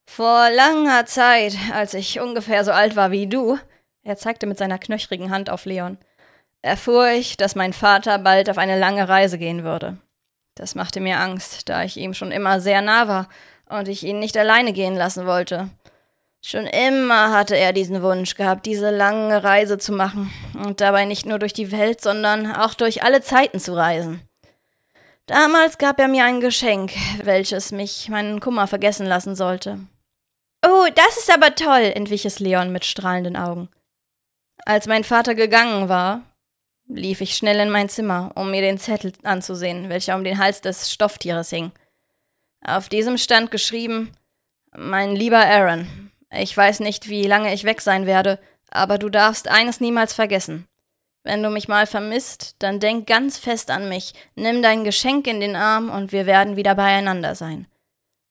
[0.08, 3.60] Vor langer Zeit, als ich ungefähr so alt war wie du,
[4.02, 5.98] er zeigte mit seiner knöchrigen Hand auf Leon,
[6.62, 9.98] erfuhr ich, dass mein Vater bald auf eine lange Reise gehen würde.
[10.54, 13.28] Das machte mir Angst, da ich ihm schon immer sehr nah war
[13.68, 15.70] und ich ihn nicht alleine gehen lassen wollte.
[16.42, 21.26] Schon immer hatte er diesen Wunsch gehabt, diese lange Reise zu machen und dabei nicht
[21.26, 24.22] nur durch die Welt, sondern auch durch alle Zeiten zu reisen.
[25.26, 26.92] Damals gab er mir ein Geschenk,
[27.22, 29.78] welches mich meinen Kummer vergessen lassen sollte.
[30.66, 33.68] Oh, das ist aber toll, entwich es Leon mit strahlenden Augen.
[34.66, 36.22] Als mein Vater gegangen war,
[36.94, 40.60] lief ich schnell in mein Zimmer, um mir den Zettel anzusehen, welcher um den Hals
[40.60, 41.72] des Stofftieres hing.
[42.64, 44.12] Auf diesem stand geschrieben
[44.76, 48.38] Mein lieber Aaron, ich weiß nicht, wie lange ich weg sein werde,
[48.70, 50.66] aber du darfst eines niemals vergessen.
[51.22, 55.40] Wenn du mich mal vermisst, dann denk ganz fest an mich, nimm dein Geschenk in
[55.40, 57.66] den Arm und wir werden wieder beieinander sein.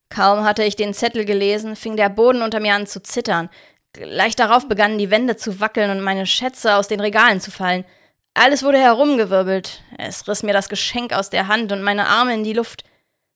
[0.09, 3.49] Kaum hatte ich den Zettel gelesen, fing der Boden unter mir an zu zittern.
[3.93, 7.85] Gleich darauf begannen die Wände zu wackeln und meine Schätze aus den Regalen zu fallen.
[8.33, 9.83] Alles wurde herumgewirbelt.
[9.97, 12.83] Es riss mir das Geschenk aus der Hand und meine Arme in die Luft.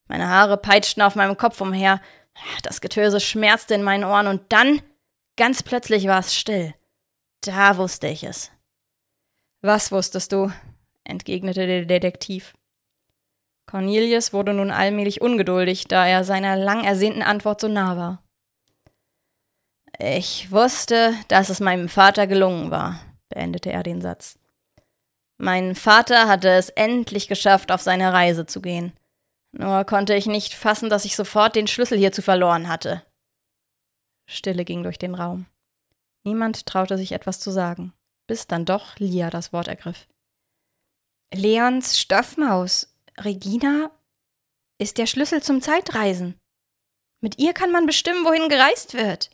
[0.07, 2.01] Meine Haare peitschten auf meinem Kopf umher.
[2.61, 4.81] Das Getöse schmerzte in meinen Ohren und dann,
[5.37, 6.73] ganz plötzlich war es still.
[7.41, 8.51] Da wusste ich es.
[9.61, 10.51] Was wusstest du?
[11.03, 12.53] entgegnete der Detektiv.
[13.65, 18.23] Cornelius wurde nun allmählich ungeduldig, da er seiner lang ersehnten Antwort so nah war.
[19.99, 24.37] Ich wusste, dass es meinem Vater gelungen war, beendete er den Satz.
[25.37, 28.93] Mein Vater hatte es endlich geschafft, auf seine Reise zu gehen.
[29.51, 33.03] Nur konnte ich nicht fassen, dass ich sofort den Schlüssel hierzu verloren hatte.
[34.29, 35.45] Stille ging durch den Raum.
[36.23, 37.93] Niemand traute sich etwas zu sagen,
[38.27, 40.07] bis dann doch Lia das Wort ergriff.
[41.33, 43.91] Leons Stoffmaus, Regina,
[44.79, 46.39] ist der Schlüssel zum Zeitreisen.
[47.21, 49.29] Mit ihr kann man bestimmen, wohin gereist wird.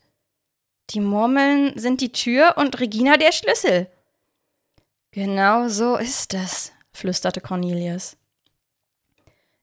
[0.91, 3.91] Die Murmeln sind die Tür und Regina der Schlüssel.
[5.11, 8.15] Genau so ist es, flüsterte Cornelius.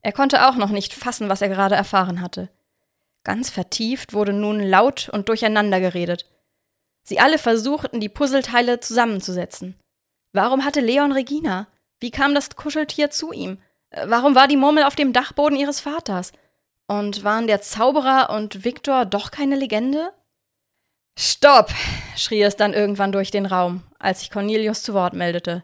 [0.03, 2.49] Er konnte auch noch nicht fassen, was er gerade erfahren hatte.
[3.23, 6.27] Ganz vertieft wurde nun laut und durcheinander geredet.
[7.03, 9.77] Sie alle versuchten, die Puzzleteile zusammenzusetzen.
[10.33, 11.69] Warum hatte Leon Regina?
[12.01, 13.59] Wie kam das Kuscheltier zu ihm?
[14.05, 16.33] Warum war die Murmel auf dem Dachboden ihres Vaters?
[16.89, 20.13] Und waren der Zauberer und Viktor doch keine Legende?
[21.19, 21.73] Stopp!
[22.17, 25.63] schrie es dann irgendwann durch den Raum, als sich Cornelius zu Wort meldete.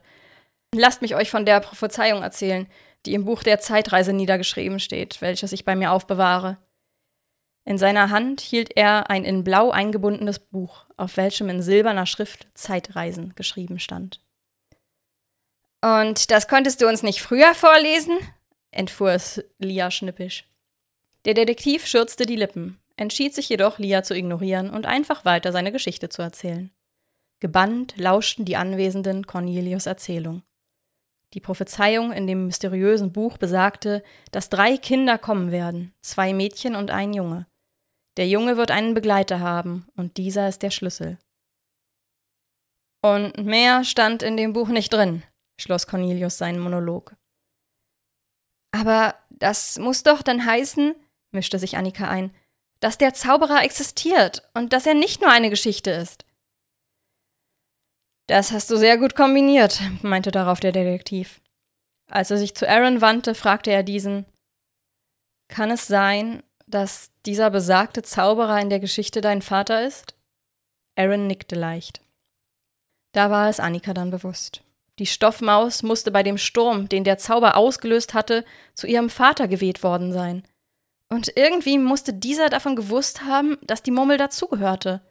[0.74, 2.66] Lasst mich euch von der Prophezeiung erzählen,
[3.04, 6.58] die im Buch der Zeitreise niedergeschrieben steht, welches ich bei mir aufbewahre.
[7.64, 12.48] In seiner Hand hielt er ein in Blau eingebundenes Buch, auf welchem in silberner Schrift
[12.54, 14.20] Zeitreisen geschrieben stand.
[15.80, 18.18] Und das konntest du uns nicht früher vorlesen?
[18.70, 20.48] entfuhr es Lia schnippisch.
[21.24, 25.72] Der Detektiv schürzte die Lippen, entschied sich jedoch, Lia zu ignorieren und einfach weiter seine
[25.72, 26.70] Geschichte zu erzählen.
[27.42, 30.44] Gebannt lauschten die Anwesenden Cornelius Erzählung.
[31.34, 36.92] Die Prophezeiung in dem mysteriösen Buch besagte, dass drei Kinder kommen werden, zwei Mädchen und
[36.92, 37.48] ein Junge.
[38.16, 41.18] Der Junge wird einen Begleiter haben, und dieser ist der Schlüssel.
[43.04, 45.24] Und mehr stand in dem Buch nicht drin,
[45.60, 47.16] schloss Cornelius seinen Monolog.
[48.70, 50.94] Aber das muss doch dann heißen,
[51.32, 52.32] mischte sich Annika ein,
[52.78, 56.24] dass der Zauberer existiert und dass er nicht nur eine Geschichte ist.
[58.32, 61.42] Das hast du sehr gut kombiniert, meinte darauf der Detektiv.
[62.10, 64.24] Als er sich zu Aaron wandte, fragte er diesen
[65.48, 70.14] Kann es sein, dass dieser besagte Zauberer in der Geschichte dein Vater ist?
[70.96, 72.00] Aaron nickte leicht.
[73.12, 74.62] Da war es Annika dann bewusst.
[74.98, 79.82] Die Stoffmaus musste bei dem Sturm, den der Zauber ausgelöst hatte, zu ihrem Vater geweht
[79.82, 80.42] worden sein.
[81.10, 85.02] Und irgendwie musste dieser davon gewusst haben, dass die Murmel dazugehörte.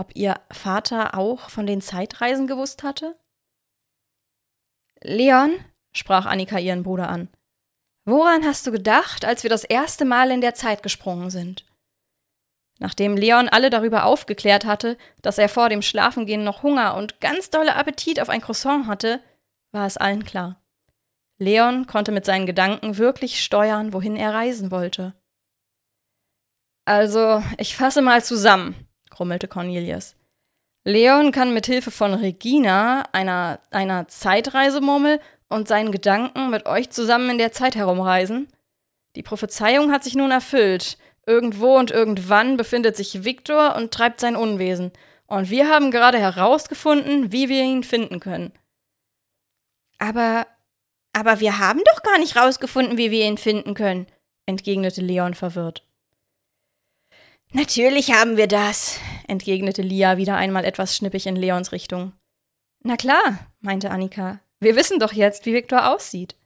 [0.00, 3.18] Ob ihr Vater auch von den Zeitreisen gewusst hatte?
[5.02, 5.52] Leon,
[5.92, 7.28] sprach Annika ihren Bruder an,
[8.04, 11.66] woran hast du gedacht, als wir das erste Mal in der Zeit gesprungen sind?
[12.78, 17.50] Nachdem Leon alle darüber aufgeklärt hatte, dass er vor dem Schlafengehen noch Hunger und ganz
[17.50, 19.20] dolle Appetit auf ein Croissant hatte,
[19.72, 20.62] war es allen klar.
[21.38, 25.14] Leon konnte mit seinen Gedanken wirklich steuern, wohin er reisen wollte.
[26.84, 30.14] Also, ich fasse mal zusammen, grummelte Cornelius.
[30.84, 37.30] Leon kann mit Hilfe von Regina, einer, einer Zeitreisemurmel, und seinen Gedanken mit euch zusammen
[37.30, 38.48] in der Zeit herumreisen.
[39.16, 40.98] Die Prophezeiung hat sich nun erfüllt.
[41.26, 44.92] Irgendwo und irgendwann befindet sich Viktor und treibt sein Unwesen.
[45.26, 48.52] Und wir haben gerade herausgefunden, wie wir ihn finden können.
[49.98, 50.46] Aber,
[51.12, 54.06] aber wir haben doch gar nicht herausgefunden, wie wir ihn finden können,
[54.46, 55.87] entgegnete Leon verwirrt.
[57.52, 62.12] Natürlich haben wir das, entgegnete Lia wieder einmal etwas schnippig in Leons Richtung.
[62.82, 64.40] Na klar, meinte Annika.
[64.60, 66.36] Wir wissen doch jetzt, wie Viktor aussieht.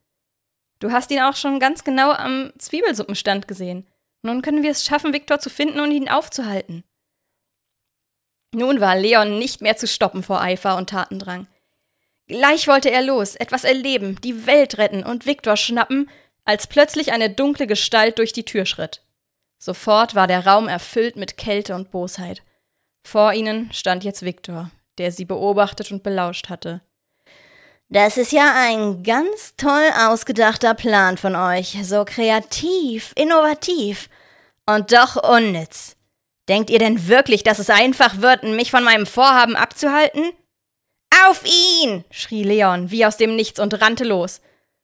[0.78, 3.86] Du hast ihn auch schon ganz genau am Zwiebelsuppenstand gesehen.
[4.22, 6.84] Nun können wir es schaffen, Viktor zu finden und ihn aufzuhalten.
[8.54, 11.48] Nun war Leon nicht mehr zu stoppen vor Eifer und Tatendrang.
[12.28, 16.08] Gleich wollte er los, etwas erleben, die Welt retten und Viktor schnappen,
[16.44, 19.02] als plötzlich eine dunkle Gestalt durch die Tür schritt.
[19.64, 22.42] Sofort war der Raum erfüllt mit Kälte und Bosheit.
[23.06, 26.80] Vor ihnen stand jetzt Viktor, der sie beobachtet und belauscht hatte.
[27.88, 34.08] Das ist ja ein ganz toll ausgedachter Plan von euch, so kreativ, innovativ
[34.66, 35.94] und doch unnütz.
[36.48, 40.32] Denkt ihr denn wirklich, dass es einfach wird, mich von meinem Vorhaben abzuhalten?
[41.24, 42.02] Auf ihn!
[42.10, 44.40] schrie Leon wie aus dem Nichts und rannte los.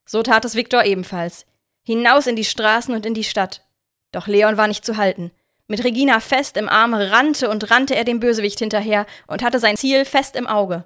[0.07, 1.47] So tat es Viktor ebenfalls.
[1.83, 3.68] Hinaus in die Straßen und in die Stadt.
[4.13, 5.31] Doch Leon war nicht zu halten.
[5.67, 9.77] Mit Regina fest im Arm rannte und rannte er dem Bösewicht hinterher und hatte sein
[9.77, 10.85] Ziel fest im Auge.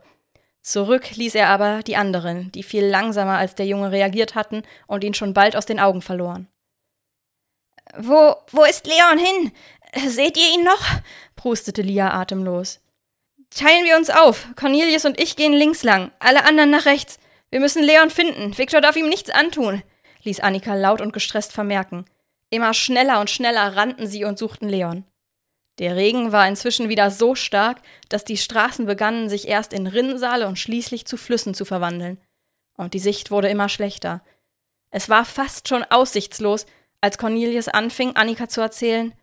[0.61, 5.04] Zurück ließ er aber die anderen, die viel langsamer als der Junge reagiert hatten und
[5.04, 6.48] ihn schon bald aus den Augen verloren.
[7.96, 9.52] Wo, wo ist Leon hin?
[10.08, 10.85] Seht ihr ihn noch?
[11.37, 12.80] prustete Lia atemlos.
[13.50, 14.48] Teilen wir uns auf.
[14.56, 17.18] Cornelius und ich gehen links lang, alle anderen nach rechts.
[17.50, 18.56] Wir müssen Leon finden.
[18.56, 19.82] Viktor darf ihm nichts antun,
[20.22, 22.06] ließ Annika laut und gestresst vermerken.
[22.52, 25.06] Immer schneller und schneller rannten sie und suchten Leon.
[25.78, 30.46] Der Regen war inzwischen wieder so stark, dass die Straßen begannen, sich erst in Rinnsale
[30.46, 32.20] und schließlich zu Flüssen zu verwandeln.
[32.76, 34.22] Und die Sicht wurde immer schlechter.
[34.90, 36.66] Es war fast schon aussichtslos,
[37.00, 39.14] als Cornelius anfing, Annika zu erzählen: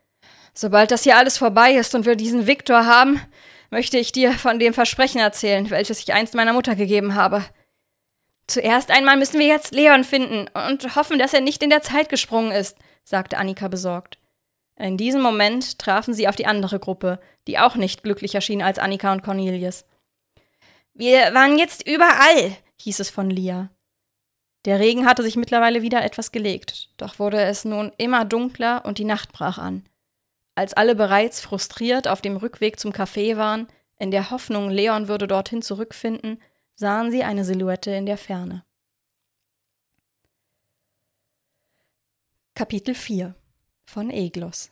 [0.52, 3.20] Sobald das hier alles vorbei ist und wir diesen Viktor haben,
[3.70, 7.44] möchte ich dir von dem Versprechen erzählen, welches ich einst meiner Mutter gegeben habe.
[8.48, 12.08] Zuerst einmal müssen wir jetzt Leon finden und hoffen, dass er nicht in der Zeit
[12.08, 12.76] gesprungen ist
[13.10, 14.18] sagte Annika besorgt.
[14.76, 18.78] In diesem Moment trafen sie auf die andere Gruppe, die auch nicht glücklicher schien als
[18.78, 19.84] Annika und Cornelius.
[20.94, 23.68] Wir waren jetzt überall, hieß es von Lia.
[24.64, 28.98] Der Regen hatte sich mittlerweile wieder etwas gelegt, doch wurde es nun immer dunkler und
[28.98, 29.86] die Nacht brach an.
[30.54, 33.68] Als alle bereits frustriert auf dem Rückweg zum Café waren,
[33.98, 36.40] in der Hoffnung, Leon würde dorthin zurückfinden,
[36.74, 38.64] sahen sie eine Silhouette in der Ferne.
[42.60, 43.34] Kapitel 4
[43.86, 44.70] von Eglos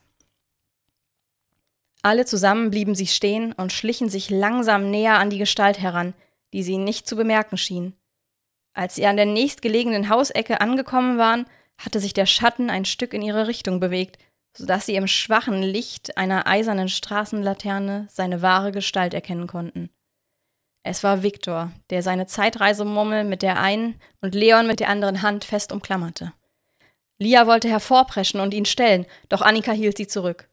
[2.02, 6.12] Alle zusammen blieben sie stehen und schlichen sich langsam näher an die Gestalt heran,
[6.52, 7.94] die sie nicht zu bemerken schien.
[8.74, 11.46] Als sie an der nächstgelegenen Hausecke angekommen waren,
[11.78, 14.18] hatte sich der Schatten ein Stück in ihre Richtung bewegt,
[14.54, 19.88] so dass sie im schwachen Licht einer eisernen Straßenlaterne seine wahre Gestalt erkennen konnten.
[20.82, 25.44] Es war Viktor, der seine Zeitreisemummel mit der einen und Leon mit der anderen Hand
[25.44, 26.34] fest umklammerte.
[27.18, 30.48] Lia wollte hervorpreschen und ihn stellen, doch Annika hielt sie zurück.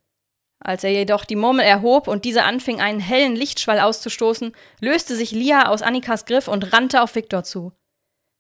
[0.60, 5.32] Als er jedoch die Murmel erhob und diese anfing, einen hellen Lichtschwall auszustoßen, löste sich
[5.32, 7.74] Lia aus Annikas Griff und rannte auf Viktor zu.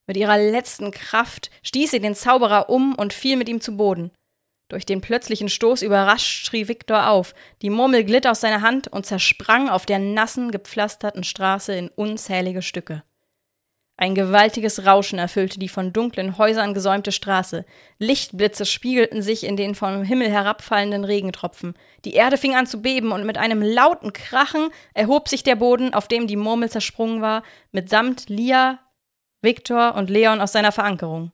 [0.08, 4.12] Mit ihrer letzten Kraft stieß sie den Zauberer um und fiel mit ihm zu Boden.
[4.70, 9.06] Durch den plötzlichen Stoß überrascht schrie Viktor auf, die Murmel glitt aus seiner Hand und
[9.06, 13.04] zersprang auf der nassen, gepflasterten Straße in unzählige Stücke.
[13.98, 17.66] Ein gewaltiges Rauschen erfüllte die von dunklen Häusern gesäumte Straße.
[17.98, 21.76] Lichtblitze spiegelten sich in den vom Himmel herabfallenden Regentropfen.
[22.04, 25.94] Die Erde fing an zu beben und mit einem lauten Krachen erhob sich der Boden,
[25.94, 28.80] auf dem die Murmel zersprungen war, mitsamt Lia,
[29.42, 31.32] Viktor und Leon aus seiner Verankerung.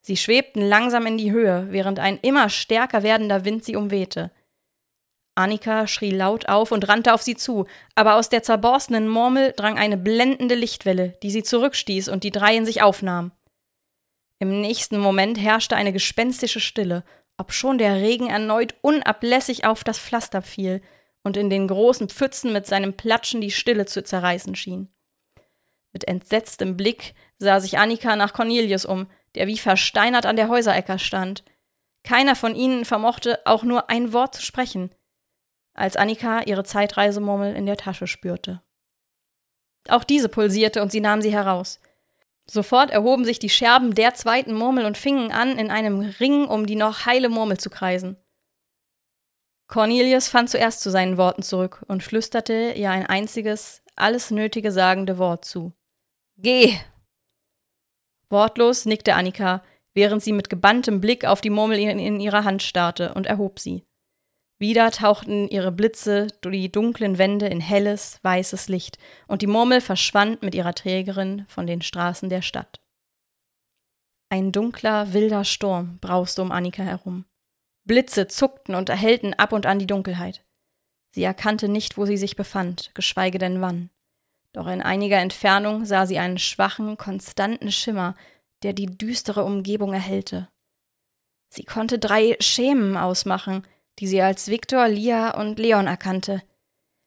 [0.00, 4.30] Sie schwebten langsam in die Höhe, während ein immer stärker werdender Wind sie umwehte.
[5.38, 9.78] Annika schrie laut auf und rannte auf sie zu, aber aus der zerborstenen Murmel drang
[9.78, 13.30] eine blendende Lichtwelle, die sie zurückstieß und die drei in sich aufnahm.
[14.40, 17.04] Im nächsten Moment herrschte eine gespenstische Stille,
[17.36, 20.82] obschon der Regen erneut unablässig auf das Pflaster fiel
[21.22, 24.88] und in den großen Pfützen mit seinem Platschen die Stille zu zerreißen schien.
[25.92, 30.98] Mit entsetztem Blick sah sich Annika nach Cornelius um, der wie versteinert an der Häuserecke
[30.98, 31.44] stand.
[32.02, 34.90] Keiner von ihnen vermochte auch nur ein Wort zu sprechen
[35.78, 38.62] als Annika ihre Zeitreisemurmel in der Tasche spürte.
[39.88, 41.80] Auch diese pulsierte und sie nahm sie heraus.
[42.50, 46.66] Sofort erhoben sich die Scherben der zweiten Murmel und fingen an, in einem Ring um
[46.66, 48.16] die noch heile Murmel zu kreisen.
[49.66, 55.18] Cornelius fand zuerst zu seinen Worten zurück und flüsterte ihr ein einziges, alles Nötige sagende
[55.18, 55.74] Wort zu.
[56.38, 56.78] Geh!
[58.30, 59.62] Wortlos nickte Annika,
[59.92, 63.58] während sie mit gebanntem Blick auf die Murmel in, in ihrer Hand starrte und erhob
[63.58, 63.87] sie.
[64.58, 68.98] Wieder tauchten ihre Blitze durch die dunklen Wände in helles, weißes Licht,
[69.28, 72.80] und die Murmel verschwand mit ihrer Trägerin von den Straßen der Stadt.
[74.30, 77.24] Ein dunkler, wilder Sturm brauste um Annika herum.
[77.84, 80.44] Blitze zuckten und erhellten ab und an die Dunkelheit.
[81.14, 83.90] Sie erkannte nicht, wo sie sich befand, geschweige denn wann.
[84.52, 88.16] Doch in einiger Entfernung sah sie einen schwachen, konstanten Schimmer,
[88.62, 90.48] der die düstere Umgebung erhellte.
[91.48, 93.66] Sie konnte drei Schemen ausmachen,
[93.98, 96.42] die sie als Viktor, Lia und Leon erkannte.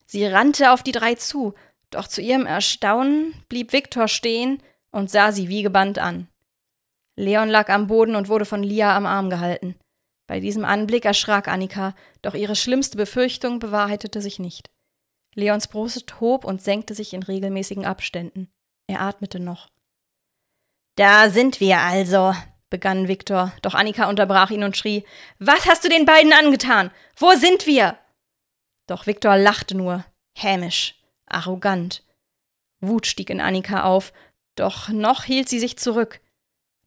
[0.06, 1.54] Sie rannte auf die drei zu,
[1.90, 4.62] doch zu ihrem Erstaunen blieb Viktor stehen
[4.92, 6.28] und sah sie wie gebannt an.
[7.16, 9.76] Leon lag am Boden und wurde von Lia am Arm gehalten.
[10.28, 14.70] Bei diesem Anblick erschrak Annika, doch ihre schlimmste Befürchtung bewahrheitete sich nicht.
[15.36, 18.50] Leons Brust hob und senkte sich in regelmäßigen Abständen.
[18.88, 19.70] Er atmete noch.
[20.96, 22.34] Da sind wir also,
[22.72, 25.06] begann Viktor, doch Annika unterbrach ihn und schrie:
[25.38, 26.90] Was hast du den beiden angetan?
[27.16, 28.00] Wo sind wir?
[28.88, 30.04] Doch Viktor lachte nur,
[30.34, 30.96] hämisch,
[31.28, 32.04] arrogant.
[32.80, 34.12] Wut stieg in Annika auf,
[34.56, 36.20] doch noch hielt sie sich zurück.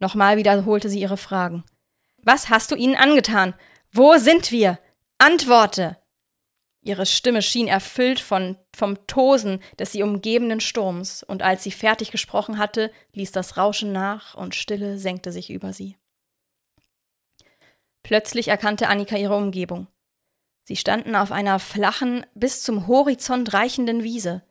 [0.00, 1.62] Nochmal wiederholte sie ihre Fragen.
[2.18, 3.54] Was hast du ihnen angetan?
[3.92, 4.80] Wo sind wir?
[5.18, 5.96] Antworte!
[6.86, 12.10] Ihre Stimme schien erfüllt von, vom Tosen des sie umgebenden Sturms, und als sie fertig
[12.10, 15.96] gesprochen hatte, ließ das Rauschen nach und Stille senkte sich über sie.
[18.02, 19.86] Plötzlich erkannte Annika ihre Umgebung.
[20.64, 24.42] Sie standen auf einer flachen, bis zum Horizont reichenden Wiese.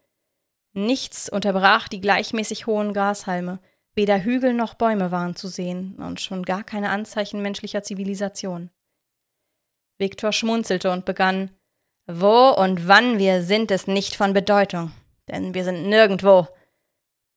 [0.74, 3.60] Nichts unterbrach die gleichmäßig hohen Grashalme,
[3.94, 8.72] weder Hügel noch Bäume waren zu sehen und schon gar keine Anzeichen menschlicher Zivilisation.
[10.00, 11.52] Viktor schmunzelte und begann
[12.08, 14.92] wo und wann wir sind, ist nicht von Bedeutung,
[15.30, 16.48] denn wir sind nirgendwo.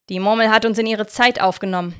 [0.08, 1.94] Die Murmel hat uns in ihre Zeit aufgenommen,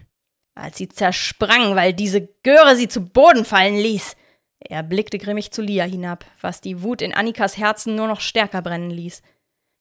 [0.55, 4.17] als sie zersprang, weil diese Göre sie zu Boden fallen ließ.
[4.59, 8.62] Er blickte grimmig zu Lia hinab, was die Wut in Annikas Herzen nur noch stärker
[8.62, 9.23] brennen ließ,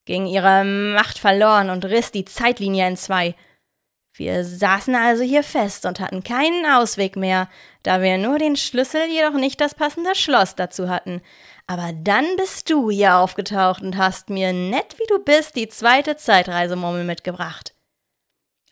[0.06, 3.36] ging ihre Macht verloren und riss die Zeitlinie in zwei.
[4.14, 7.50] Wir saßen also hier fest und hatten keinen Ausweg mehr,
[7.84, 11.22] da wir nur den Schlüssel, jedoch nicht das passende Schloss dazu hatten.
[11.68, 16.16] Aber dann bist du hier aufgetaucht und hast mir, nett wie du bist, die zweite
[16.16, 17.74] Zeitreisemurmel mitgebracht.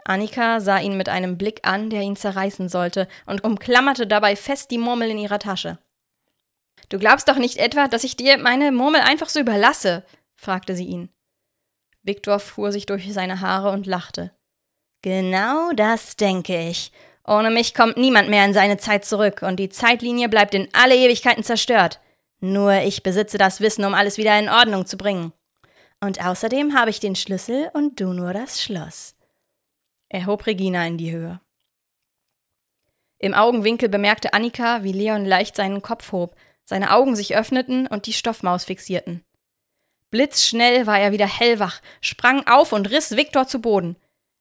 [0.06, 4.70] Annika sah ihn mit einem Blick an, der ihn zerreißen sollte, und umklammerte dabei fest
[4.70, 5.80] die Murmel in ihrer Tasche.
[6.90, 10.04] Du glaubst doch nicht etwa, dass ich dir meine Murmel einfach so überlasse?
[10.36, 11.10] fragte sie ihn.
[12.04, 14.32] Viktor fuhr sich durch seine Haare und lachte.
[15.02, 16.92] Genau das denke ich.
[17.26, 20.96] Ohne mich kommt niemand mehr in seine Zeit zurück, und die Zeitlinie bleibt in alle
[20.96, 22.02] Ewigkeiten zerstört.
[22.46, 25.32] Nur ich besitze das Wissen, um alles wieder in Ordnung zu bringen.
[26.02, 29.16] Und außerdem habe ich den Schlüssel und du nur das Schloss.
[30.10, 31.40] Er hob Regina in die Höhe.
[33.18, 36.36] Im Augenwinkel bemerkte Annika, wie Leon leicht seinen Kopf hob,
[36.66, 39.24] seine Augen sich öffneten und die Stoffmaus fixierten.
[40.12, 43.96] Blitzschnell war er wieder hellwach, sprang auf und riss Viktor zu Boden.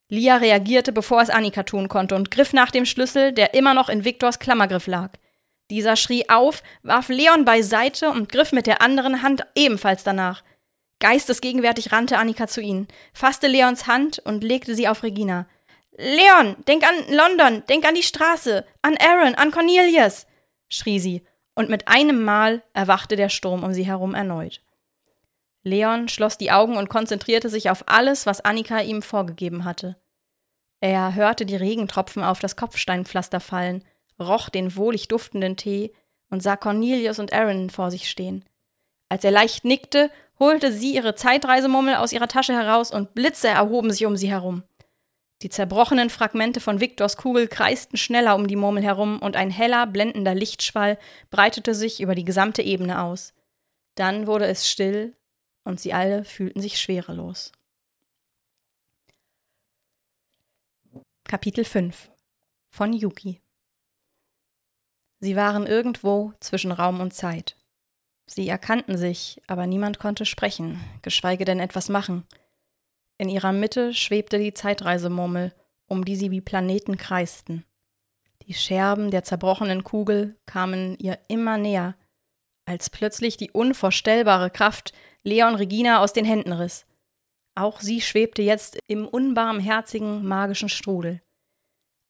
[0.08, 3.88] Lia reagierte, bevor es Annika tun konnte, und griff nach dem Schlüssel, der immer noch
[3.88, 5.12] in Viktors Klammergriff lag.
[5.70, 10.42] Dieser schrie auf, warf Leon beiseite und griff mit der anderen Hand ebenfalls danach.
[11.00, 15.46] Geistesgegenwärtig rannte Annika zu ihnen, fasste Leons Hand und legte sie auf Regina.
[15.96, 20.26] Leon, denk an London, denk an die Straße, an Aaron, an Cornelius,
[20.68, 24.62] schrie sie, und mit einem Mal erwachte der Sturm um sie herum erneut.
[25.64, 29.96] Leon schloss die Augen und konzentrierte sich auf alles, was Annika ihm vorgegeben hatte.
[30.80, 33.84] Er hörte die Regentropfen auf das Kopfsteinpflaster fallen,
[34.22, 35.92] roch den wohlig duftenden Tee
[36.30, 38.44] und sah Cornelius und Aaron vor sich stehen.
[39.08, 43.90] Als er leicht nickte, holte sie ihre Zeitreisemummel aus ihrer Tasche heraus und Blitze erhoben
[43.90, 44.62] sich um sie herum.
[45.42, 49.86] Die zerbrochenen Fragmente von Viktors Kugel kreisten schneller um die Murmel herum und ein heller,
[49.86, 50.98] blendender Lichtschwall
[51.30, 53.34] breitete sich über die gesamte Ebene aus.
[53.96, 55.14] Dann wurde es still
[55.64, 57.52] und sie alle fühlten sich schwerelos.
[61.24, 62.10] Kapitel 5
[62.70, 63.41] von Yuki
[65.22, 67.56] Sie waren irgendwo zwischen Raum und Zeit.
[68.26, 72.26] Sie erkannten sich, aber niemand konnte sprechen, geschweige denn etwas machen.
[73.18, 75.54] In ihrer Mitte schwebte die Zeitreisemurmel,
[75.86, 77.64] um die sie wie Planeten kreisten.
[78.48, 81.94] Die Scherben der zerbrochenen Kugel kamen ihr immer näher,
[82.64, 84.92] als plötzlich die unvorstellbare Kraft
[85.22, 86.84] Leon Regina aus den Händen riss.
[87.54, 91.22] Auch sie schwebte jetzt im unbarmherzigen magischen Strudel.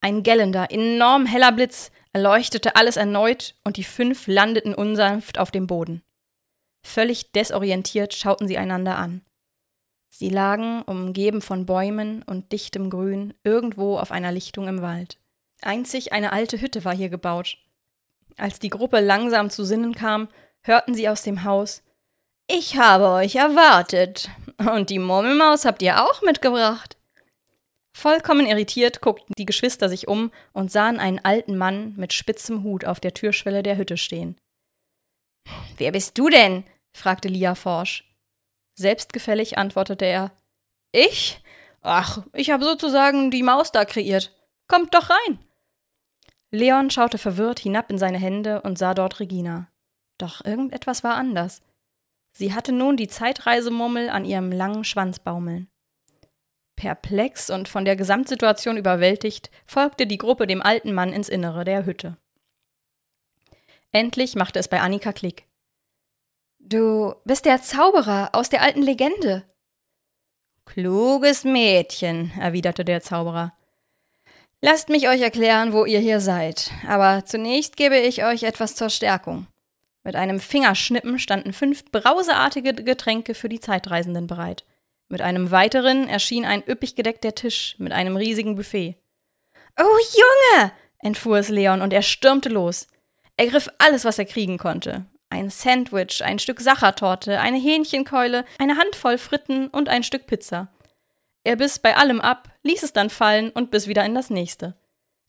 [0.05, 5.69] Ein gellender, enorm heller Blitz erleuchtete alles erneut und die fünf landeten unsanft auf dem
[5.69, 6.03] Boden.
[6.85, 9.23] Völlig desorientiert schauten sie einander an.
[10.11, 15.19] Sie lagen, umgeben von Bäumen und dichtem Grün, irgendwo auf einer Lichtung im Wald.
[15.63, 17.57] Einzig eine alte Hütte war hier gebaut.
[18.37, 20.29] Als die Gruppe langsam zu Sinnen kam,
[20.63, 21.83] hörten sie aus dem Haus
[22.49, 24.29] Ich habe euch erwartet.
[24.59, 26.99] Und die Murmelmaus habt ihr auch mitgebracht.
[27.95, 32.85] Vollkommen irritiert guckten die Geschwister sich um und sahen einen alten Mann mit spitzem Hut
[32.85, 34.37] auf der Türschwelle der Hütte stehen.
[35.77, 36.65] Wer bist du denn?
[36.97, 38.05] fragte Lia forsch.
[38.79, 40.33] Selbstgefällig antwortete er.
[40.93, 41.43] Ich?
[41.83, 44.33] Ach, ich habe sozusagen die Maus da kreiert.
[44.69, 45.39] Kommt doch rein.
[46.51, 49.69] Leon schaute verwirrt hinab in seine Hände und sah dort Regina.
[50.19, 51.63] Doch irgendetwas war anders.
[52.37, 55.69] Sie hatte nun die Zeitreisemurmel an ihrem langen Schwanz baumeln.
[56.77, 61.87] Perplex und von der Gesamtsituation überwältigt, folgte die Gruppe dem alten Mann ins Innere der
[61.87, 62.17] Hütte.
[63.93, 65.47] Endlich machte es bei Annika Klick.
[66.59, 69.45] Du bist der Zauberer aus der alten Legende.
[70.65, 73.53] Kluges Mädchen, erwiderte der Zauberer.
[74.61, 78.91] Lasst mich euch erklären, wo ihr hier seid, aber zunächst gebe ich euch etwas zur
[78.91, 79.49] Stärkung.
[80.05, 84.65] Mit einem Fingerschnippen standen fünf brauseartige Getränke für die Zeitreisenden bereit.
[85.13, 88.97] Mit einem weiteren erschien ein üppig gedeckter Tisch mit einem riesigen Buffet.
[89.79, 90.73] Oh Junge!
[91.01, 92.87] entfuhr es Leon und er stürmte los.
[93.37, 95.05] Er griff alles, was er kriegen konnte.
[95.29, 100.73] Ein Sandwich, ein Stück Sachertorte, eine Hähnchenkeule, eine Handvoll Fritten und ein Stück Pizza.
[101.45, 104.79] Er biss bei allem ab, ließ es dann fallen und biss wieder in das nächste.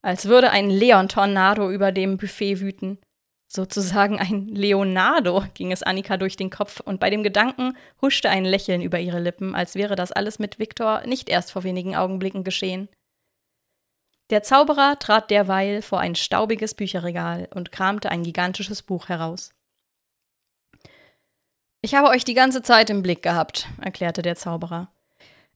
[0.00, 3.00] Als würde ein Leon-Tornado über dem Buffet wüten.
[3.46, 8.44] Sozusagen ein Leonardo ging es Annika durch den Kopf, und bei dem Gedanken huschte ein
[8.44, 12.42] Lächeln über ihre Lippen, als wäre das alles mit Viktor nicht erst vor wenigen Augenblicken
[12.42, 12.88] geschehen.
[14.30, 19.52] Der Zauberer trat derweil vor ein staubiges Bücherregal und kramte ein gigantisches Buch heraus.
[21.82, 24.90] Ich habe euch die ganze Zeit im Blick gehabt, erklärte der Zauberer.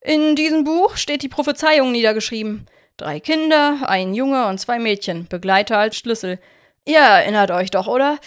[0.03, 2.67] In diesem Buch steht die Prophezeiung niedergeschrieben.
[2.99, 6.39] Drei Kinder, ein Junge und zwei Mädchen, Begleiter als Schlüssel.
[6.85, 8.19] Ihr erinnert euch doch, oder?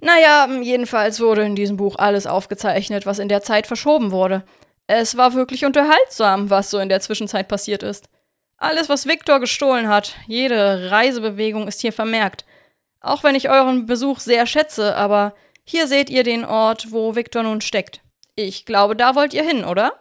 [0.00, 4.44] Naja, jedenfalls wurde in diesem Buch alles aufgezeichnet, was in der Zeit verschoben wurde.
[4.86, 8.08] Es war wirklich unterhaltsam, was so in der Zwischenzeit passiert ist.
[8.56, 12.44] Alles, was Viktor gestohlen hat, jede Reisebewegung ist hier vermerkt.
[13.00, 15.34] Auch wenn ich euren Besuch sehr schätze, aber
[15.64, 18.02] hier seht ihr den Ort, wo Viktor nun steckt.
[18.34, 19.94] Ich glaube, da wollt ihr hin, oder?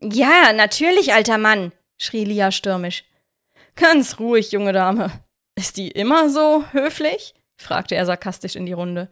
[0.00, 3.04] Ja, natürlich, alter Mann, schrie Lia stürmisch.
[3.74, 5.10] Ganz ruhig, junge Dame.
[5.56, 7.34] Ist die immer so höflich?
[7.56, 9.08] fragte er sarkastisch in die Runde.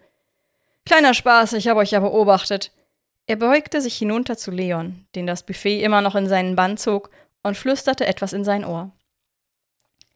[0.85, 2.71] Kleiner Spaß, ich habe euch ja beobachtet.
[3.27, 7.11] Er beugte sich hinunter zu Leon, den das Buffet immer noch in seinen Bann zog,
[7.43, 8.93] und flüsterte etwas in sein Ohr.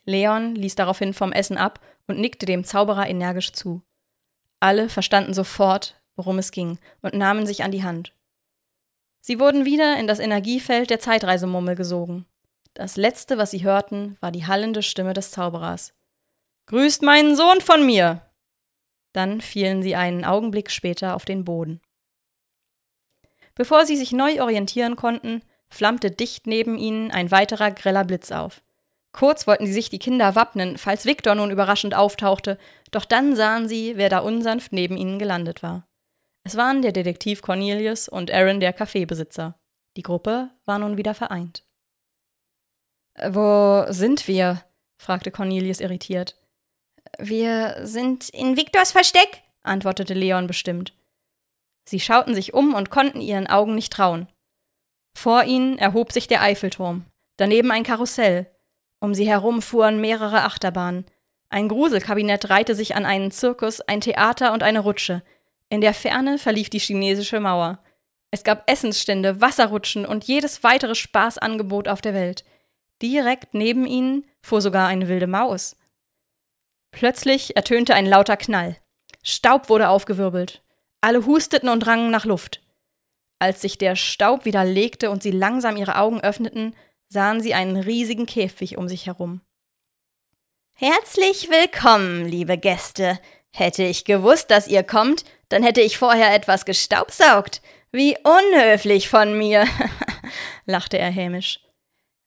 [0.04, 3.82] Leon ließ daraufhin vom Essen ab und nickte dem Zauberer energisch zu.
[4.60, 8.12] Alle verstanden sofort, worum es ging, und nahmen sich an die Hand.
[9.20, 12.26] Sie wurden wieder in das Energiefeld der Zeitreisemummel gesogen.
[12.74, 15.94] Das letzte, was sie hörten, war die hallende Stimme des Zauberers.
[16.68, 18.20] Grüßt meinen Sohn von mir!
[19.14, 21.80] Dann fielen sie einen Augenblick später auf den Boden.
[23.54, 28.62] Bevor sie sich neu orientieren konnten, flammte dicht neben ihnen ein weiterer greller Blitz auf.
[29.12, 32.58] Kurz wollten sie sich die Kinder wappnen, falls Viktor nun überraschend auftauchte,
[32.90, 35.88] doch dann sahen sie, wer da unsanft neben ihnen gelandet war.
[36.44, 39.58] Es waren der Detektiv Cornelius und Aaron der Kaffeebesitzer.
[39.96, 41.64] Die Gruppe war nun wieder vereint.
[43.26, 44.62] Wo sind wir?
[44.98, 46.37] fragte Cornelius irritiert.
[47.18, 50.92] Wir sind in Viktors Versteck, antwortete Leon bestimmt.
[51.84, 54.28] Sie schauten sich um und konnten ihren Augen nicht trauen.
[55.16, 57.04] Vor ihnen erhob sich der Eiffelturm,
[57.36, 58.46] daneben ein Karussell.
[59.00, 61.06] Um sie herum fuhren mehrere Achterbahnen.
[61.50, 65.22] Ein Gruselkabinett reihte sich an einen Zirkus, ein Theater und eine Rutsche.
[65.70, 67.78] In der Ferne verlief die chinesische Mauer.
[68.30, 72.44] Es gab Essensstände, Wasserrutschen und jedes weitere Spaßangebot auf der Welt.
[73.00, 75.76] Direkt neben ihnen fuhr sogar eine wilde Maus.
[76.90, 78.76] Plötzlich ertönte ein lauter Knall.
[79.22, 80.62] Staub wurde aufgewirbelt.
[81.00, 82.60] Alle husteten und rangen nach Luft.
[83.38, 86.74] Als sich der Staub wieder legte und sie langsam ihre Augen öffneten,
[87.08, 89.40] sahen sie einen riesigen Käfig um sich herum.
[90.74, 93.18] Herzlich willkommen, liebe Gäste.
[93.50, 97.62] Hätte ich gewusst, dass ihr kommt, dann hätte ich vorher etwas gestaubsaugt.
[97.90, 99.66] Wie unhöflich von mir,
[100.66, 101.60] lachte er hämisch.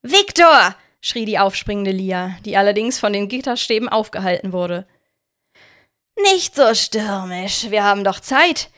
[0.01, 0.75] Viktor!
[1.01, 4.87] Schrie die aufspringende Lia, die allerdings von den Gitterstäben aufgehalten wurde.
[6.15, 8.69] Nicht so stürmisch, wir haben doch Zeit.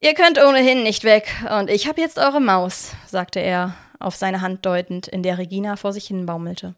[0.00, 4.40] Ihr könnt ohnehin nicht weg, und ich hab jetzt eure Maus, sagte er, auf seine
[4.40, 6.74] Hand deutend, in der Regina vor sich hin baumelte.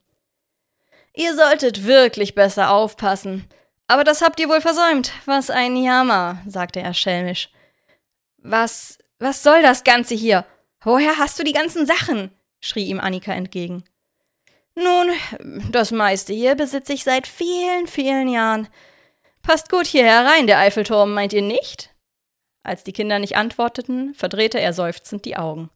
[1.14, 3.48] Ihr solltet wirklich besser aufpassen.
[3.86, 5.12] Aber das habt ihr wohl versäumt.
[5.26, 7.50] Was ein Jammer, sagte er schelmisch.
[8.38, 10.46] Was, was soll das Ganze hier?
[10.80, 12.30] Woher hast du die ganzen Sachen?
[12.60, 13.84] schrie ihm Annika entgegen.
[14.74, 15.10] Nun,
[15.70, 18.68] das meiste hier besitze ich seit vielen, vielen Jahren.
[19.42, 21.90] Passt gut hier herein, der Eiffelturm, meint ihr nicht?
[22.62, 25.68] Als die Kinder nicht antworteten, verdrehte er seufzend die Augen.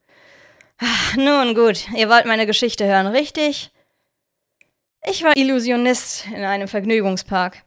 [0.79, 3.71] Ach, nun gut, ihr wollt meine Geschichte hören, richtig?
[5.09, 7.65] Ich war Illusionist in einem Vergnügungspark.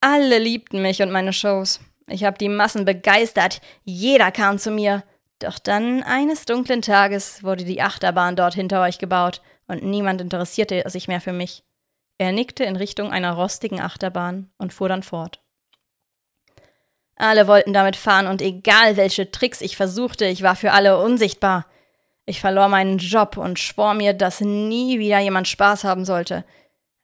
[0.00, 1.80] Alle liebten mich und meine Shows.
[2.06, 5.04] Ich habe die Massen begeistert, jeder kam zu mir.
[5.38, 10.82] Doch dann, eines dunklen Tages, wurde die Achterbahn dort hinter euch gebaut und niemand interessierte
[10.88, 11.64] sich mehr für mich.
[12.18, 15.40] Er nickte in Richtung einer rostigen Achterbahn und fuhr dann fort.
[17.16, 21.66] Alle wollten damit fahren und egal welche Tricks ich versuchte, ich war für alle unsichtbar.
[22.26, 26.44] Ich verlor meinen Job und schwor mir, dass nie wieder jemand Spaß haben sollte.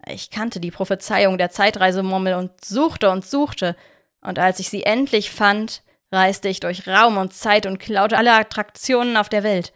[0.07, 3.77] Ich kannte die Prophezeiung der Zeitreisemurmel und suchte und suchte,
[4.23, 5.83] und als ich sie endlich fand,
[6.13, 9.73] reiste ich durch Raum und Zeit und klaute alle Attraktionen auf der Welt.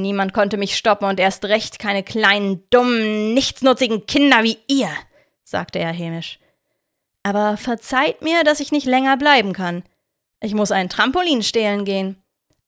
[0.00, 4.90] Niemand konnte mich stoppen und erst recht keine kleinen, dummen, nichtsnutzigen Kinder wie ihr,
[5.44, 6.38] sagte er hämisch.
[7.22, 9.82] Aber verzeiht mir, dass ich nicht länger bleiben kann.
[10.40, 12.22] Ich muss ein Trampolin stehlen gehen.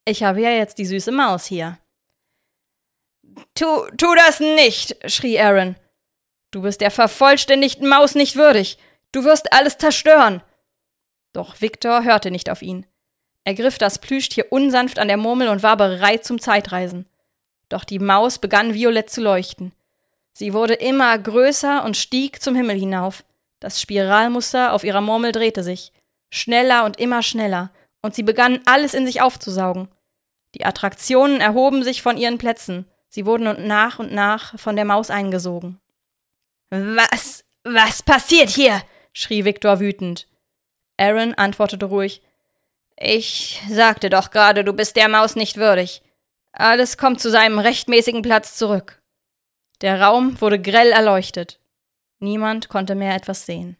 [0.04, 1.78] Ich habe ja jetzt die süße Maus hier.
[3.54, 3.66] Tu,
[3.96, 5.76] tu das nicht, schrie Aaron.
[6.50, 8.78] Du bist der vervollständigten Maus nicht würdig.
[9.12, 10.42] Du wirst alles zerstören.
[11.32, 12.86] Doch Victor hörte nicht auf ihn.
[13.44, 17.06] Er griff das Plüschtier unsanft an der Murmel und war bereit zum Zeitreisen.
[17.68, 19.72] Doch die Maus begann violett zu leuchten.
[20.32, 23.24] Sie wurde immer größer und stieg zum Himmel hinauf.
[23.60, 25.92] Das Spiralmuster auf ihrer Murmel drehte sich.
[26.30, 27.70] Schneller und immer schneller.
[28.02, 29.88] Und sie begann alles in sich aufzusaugen.
[30.54, 32.86] Die Attraktionen erhoben sich von ihren Plätzen.
[33.08, 35.80] Sie wurden nach und nach von der Maus eingesogen.
[36.70, 38.82] Was, was passiert hier?
[39.12, 40.28] schrie Viktor wütend.
[40.96, 42.22] Aaron antwortete ruhig.
[42.96, 46.02] Ich sagte doch gerade, du bist der Maus nicht würdig.
[46.59, 49.00] Alles kommt zu seinem rechtmäßigen Platz zurück.
[49.80, 51.61] Der Raum wurde grell erleuchtet.
[52.18, 53.76] Niemand konnte mehr etwas sehen.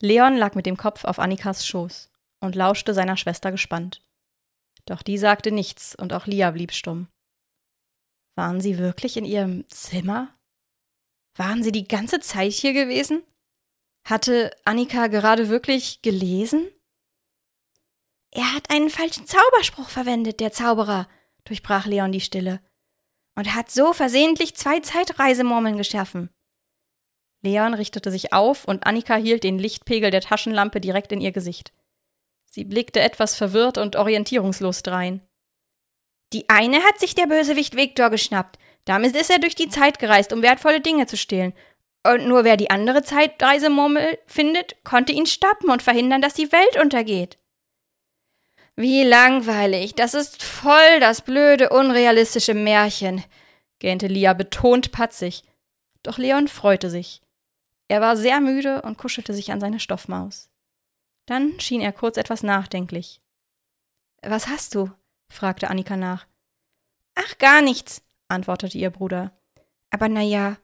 [0.00, 2.10] Leon lag mit dem Kopf auf Annikas Schoß
[2.40, 4.04] und lauschte seiner Schwester gespannt.
[4.84, 7.06] Doch die sagte nichts und auch Lia blieb stumm.
[8.34, 10.36] Waren sie wirklich in ihrem Zimmer?
[11.36, 13.22] Waren sie die ganze Zeit hier gewesen?
[14.04, 16.68] Hatte Annika gerade wirklich gelesen?
[18.34, 21.06] Er hat einen falschen Zauberspruch verwendet, der Zauberer,
[21.44, 22.60] durchbrach Leon die Stille,
[23.36, 26.30] und hat so versehentlich zwei Zeitreisemurmeln geschaffen.
[27.42, 31.72] Leon richtete sich auf und Annika hielt den Lichtpegel der Taschenlampe direkt in ihr Gesicht.
[32.46, 35.20] Sie blickte etwas verwirrt und orientierungslos drein.
[36.32, 38.58] Die eine hat sich der Bösewicht Viktor geschnappt.
[38.86, 41.52] Damit ist er durch die Zeit gereist, um wertvolle Dinge zu stehlen.
[42.06, 46.80] Und nur wer die andere Zeitreisemurmel findet, konnte ihn stoppen und verhindern, dass die Welt
[46.80, 47.38] untergeht.
[48.76, 53.22] Wie langweilig, das ist voll das blöde, unrealistische Märchen,
[53.78, 55.44] gähnte Lia betont patzig.
[56.02, 57.20] Doch Leon freute sich.
[57.88, 60.48] Er war sehr müde und kuschelte sich an seine Stoffmaus.
[61.26, 63.20] Dann schien er kurz etwas nachdenklich.
[64.22, 64.90] Was hast du?
[65.28, 66.26] fragte Annika nach.
[67.14, 69.32] Ach, gar nichts, antwortete ihr Bruder.
[69.90, 70.56] Aber na ja,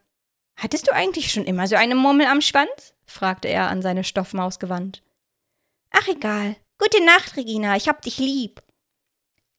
[0.59, 2.93] Hattest du eigentlich schon immer so eine Murmel am Schwanz?
[3.05, 5.01] fragte er an seine Stoffmaus gewandt.
[5.89, 6.57] Ach egal.
[6.81, 8.63] Gute Nacht, Regina, ich hab dich lieb.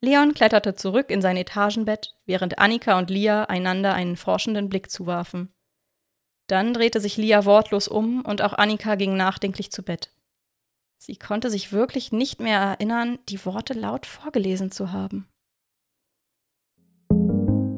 [0.00, 5.52] Leon kletterte zurück in sein Etagenbett, während Annika und Lia einander einen forschenden Blick zuwarfen.
[6.46, 10.10] Dann drehte sich Lia wortlos um und auch Annika ging nachdenklich zu Bett.
[10.96, 15.28] Sie konnte sich wirklich nicht mehr erinnern, die Worte laut vorgelesen zu haben.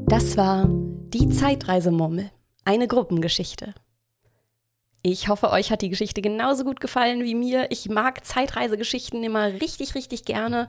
[0.06, 2.30] Das war die Zeitreisemurmel
[2.64, 3.74] eine Gruppengeschichte.
[5.02, 7.66] Ich hoffe, euch hat die Geschichte genauso gut gefallen wie mir.
[7.70, 10.68] Ich mag Zeitreisegeschichten immer richtig, richtig gerne.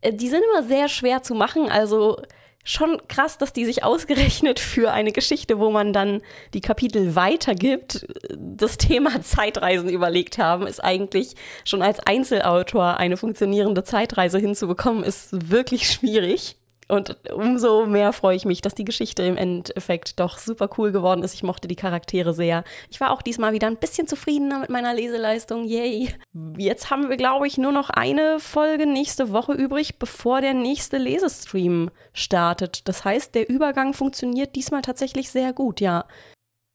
[0.00, 2.22] Äh, die sind immer sehr schwer zu machen, also
[2.64, 6.22] schon krass, dass die sich ausgerechnet für eine Geschichte, wo man dann
[6.54, 8.06] die Kapitel weitergibt,
[8.36, 15.50] das Thema Zeitreisen überlegt haben, ist eigentlich schon als Einzelautor eine funktionierende Zeitreise hinzubekommen, ist
[15.50, 16.56] wirklich schwierig.
[16.88, 21.24] Und umso mehr freue ich mich, dass die Geschichte im Endeffekt doch super cool geworden
[21.24, 21.34] ist.
[21.34, 22.62] Ich mochte die Charaktere sehr.
[22.90, 25.64] Ich war auch diesmal wieder ein bisschen zufriedener mit meiner Leseleistung.
[25.64, 26.14] Yay.
[26.56, 30.98] Jetzt haben wir, glaube ich, nur noch eine Folge nächste Woche übrig, bevor der nächste
[30.98, 32.86] Lesestream startet.
[32.86, 36.04] Das heißt, der Übergang funktioniert diesmal tatsächlich sehr gut, ja.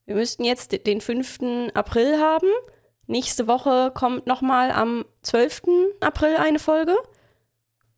[0.06, 1.72] Wir müssten jetzt den 5.
[1.74, 2.50] April haben.
[3.08, 5.62] Nächste Woche kommt nochmal am 12.
[6.02, 6.98] April eine Folge.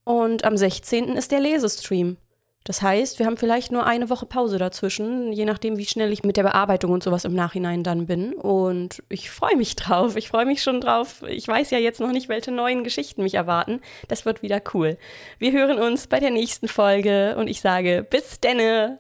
[0.04, 1.16] Und am 16.
[1.16, 2.18] ist der Lesestream.
[2.66, 6.24] Das heißt, wir haben vielleicht nur eine Woche Pause dazwischen, je nachdem, wie schnell ich
[6.24, 8.34] mit der Bearbeitung und sowas im Nachhinein dann bin.
[8.34, 10.16] Und ich freue mich drauf.
[10.16, 11.24] Ich freue mich schon drauf.
[11.28, 13.82] Ich weiß ja jetzt noch nicht, welche neuen Geschichten mich erwarten.
[14.08, 14.97] Das wird wieder cool.
[15.39, 18.99] Wir hören uns bei der nächsten Folge und ich sage bis denne.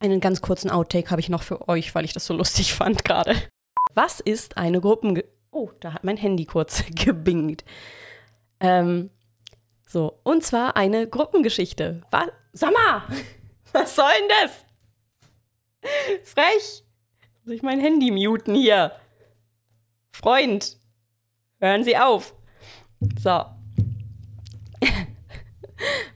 [0.00, 3.04] Einen ganz kurzen Outtake habe ich noch für euch, weil ich das so lustig fand
[3.04, 3.36] gerade.
[3.94, 5.22] Was ist eine Gruppen...
[5.50, 7.62] Oh, da hat mein Handy kurz gebingt.
[8.58, 9.10] Ähm,
[9.92, 12.00] so, und zwar eine Gruppengeschichte.
[12.10, 12.30] Was?
[12.62, 13.02] Mal,
[13.72, 14.64] was soll denn das?
[16.24, 16.82] Frech.
[17.44, 18.92] Muss ich mein Handy muten hier?
[20.12, 20.78] Freund,
[21.60, 22.34] hören Sie auf.
[23.20, 23.44] So.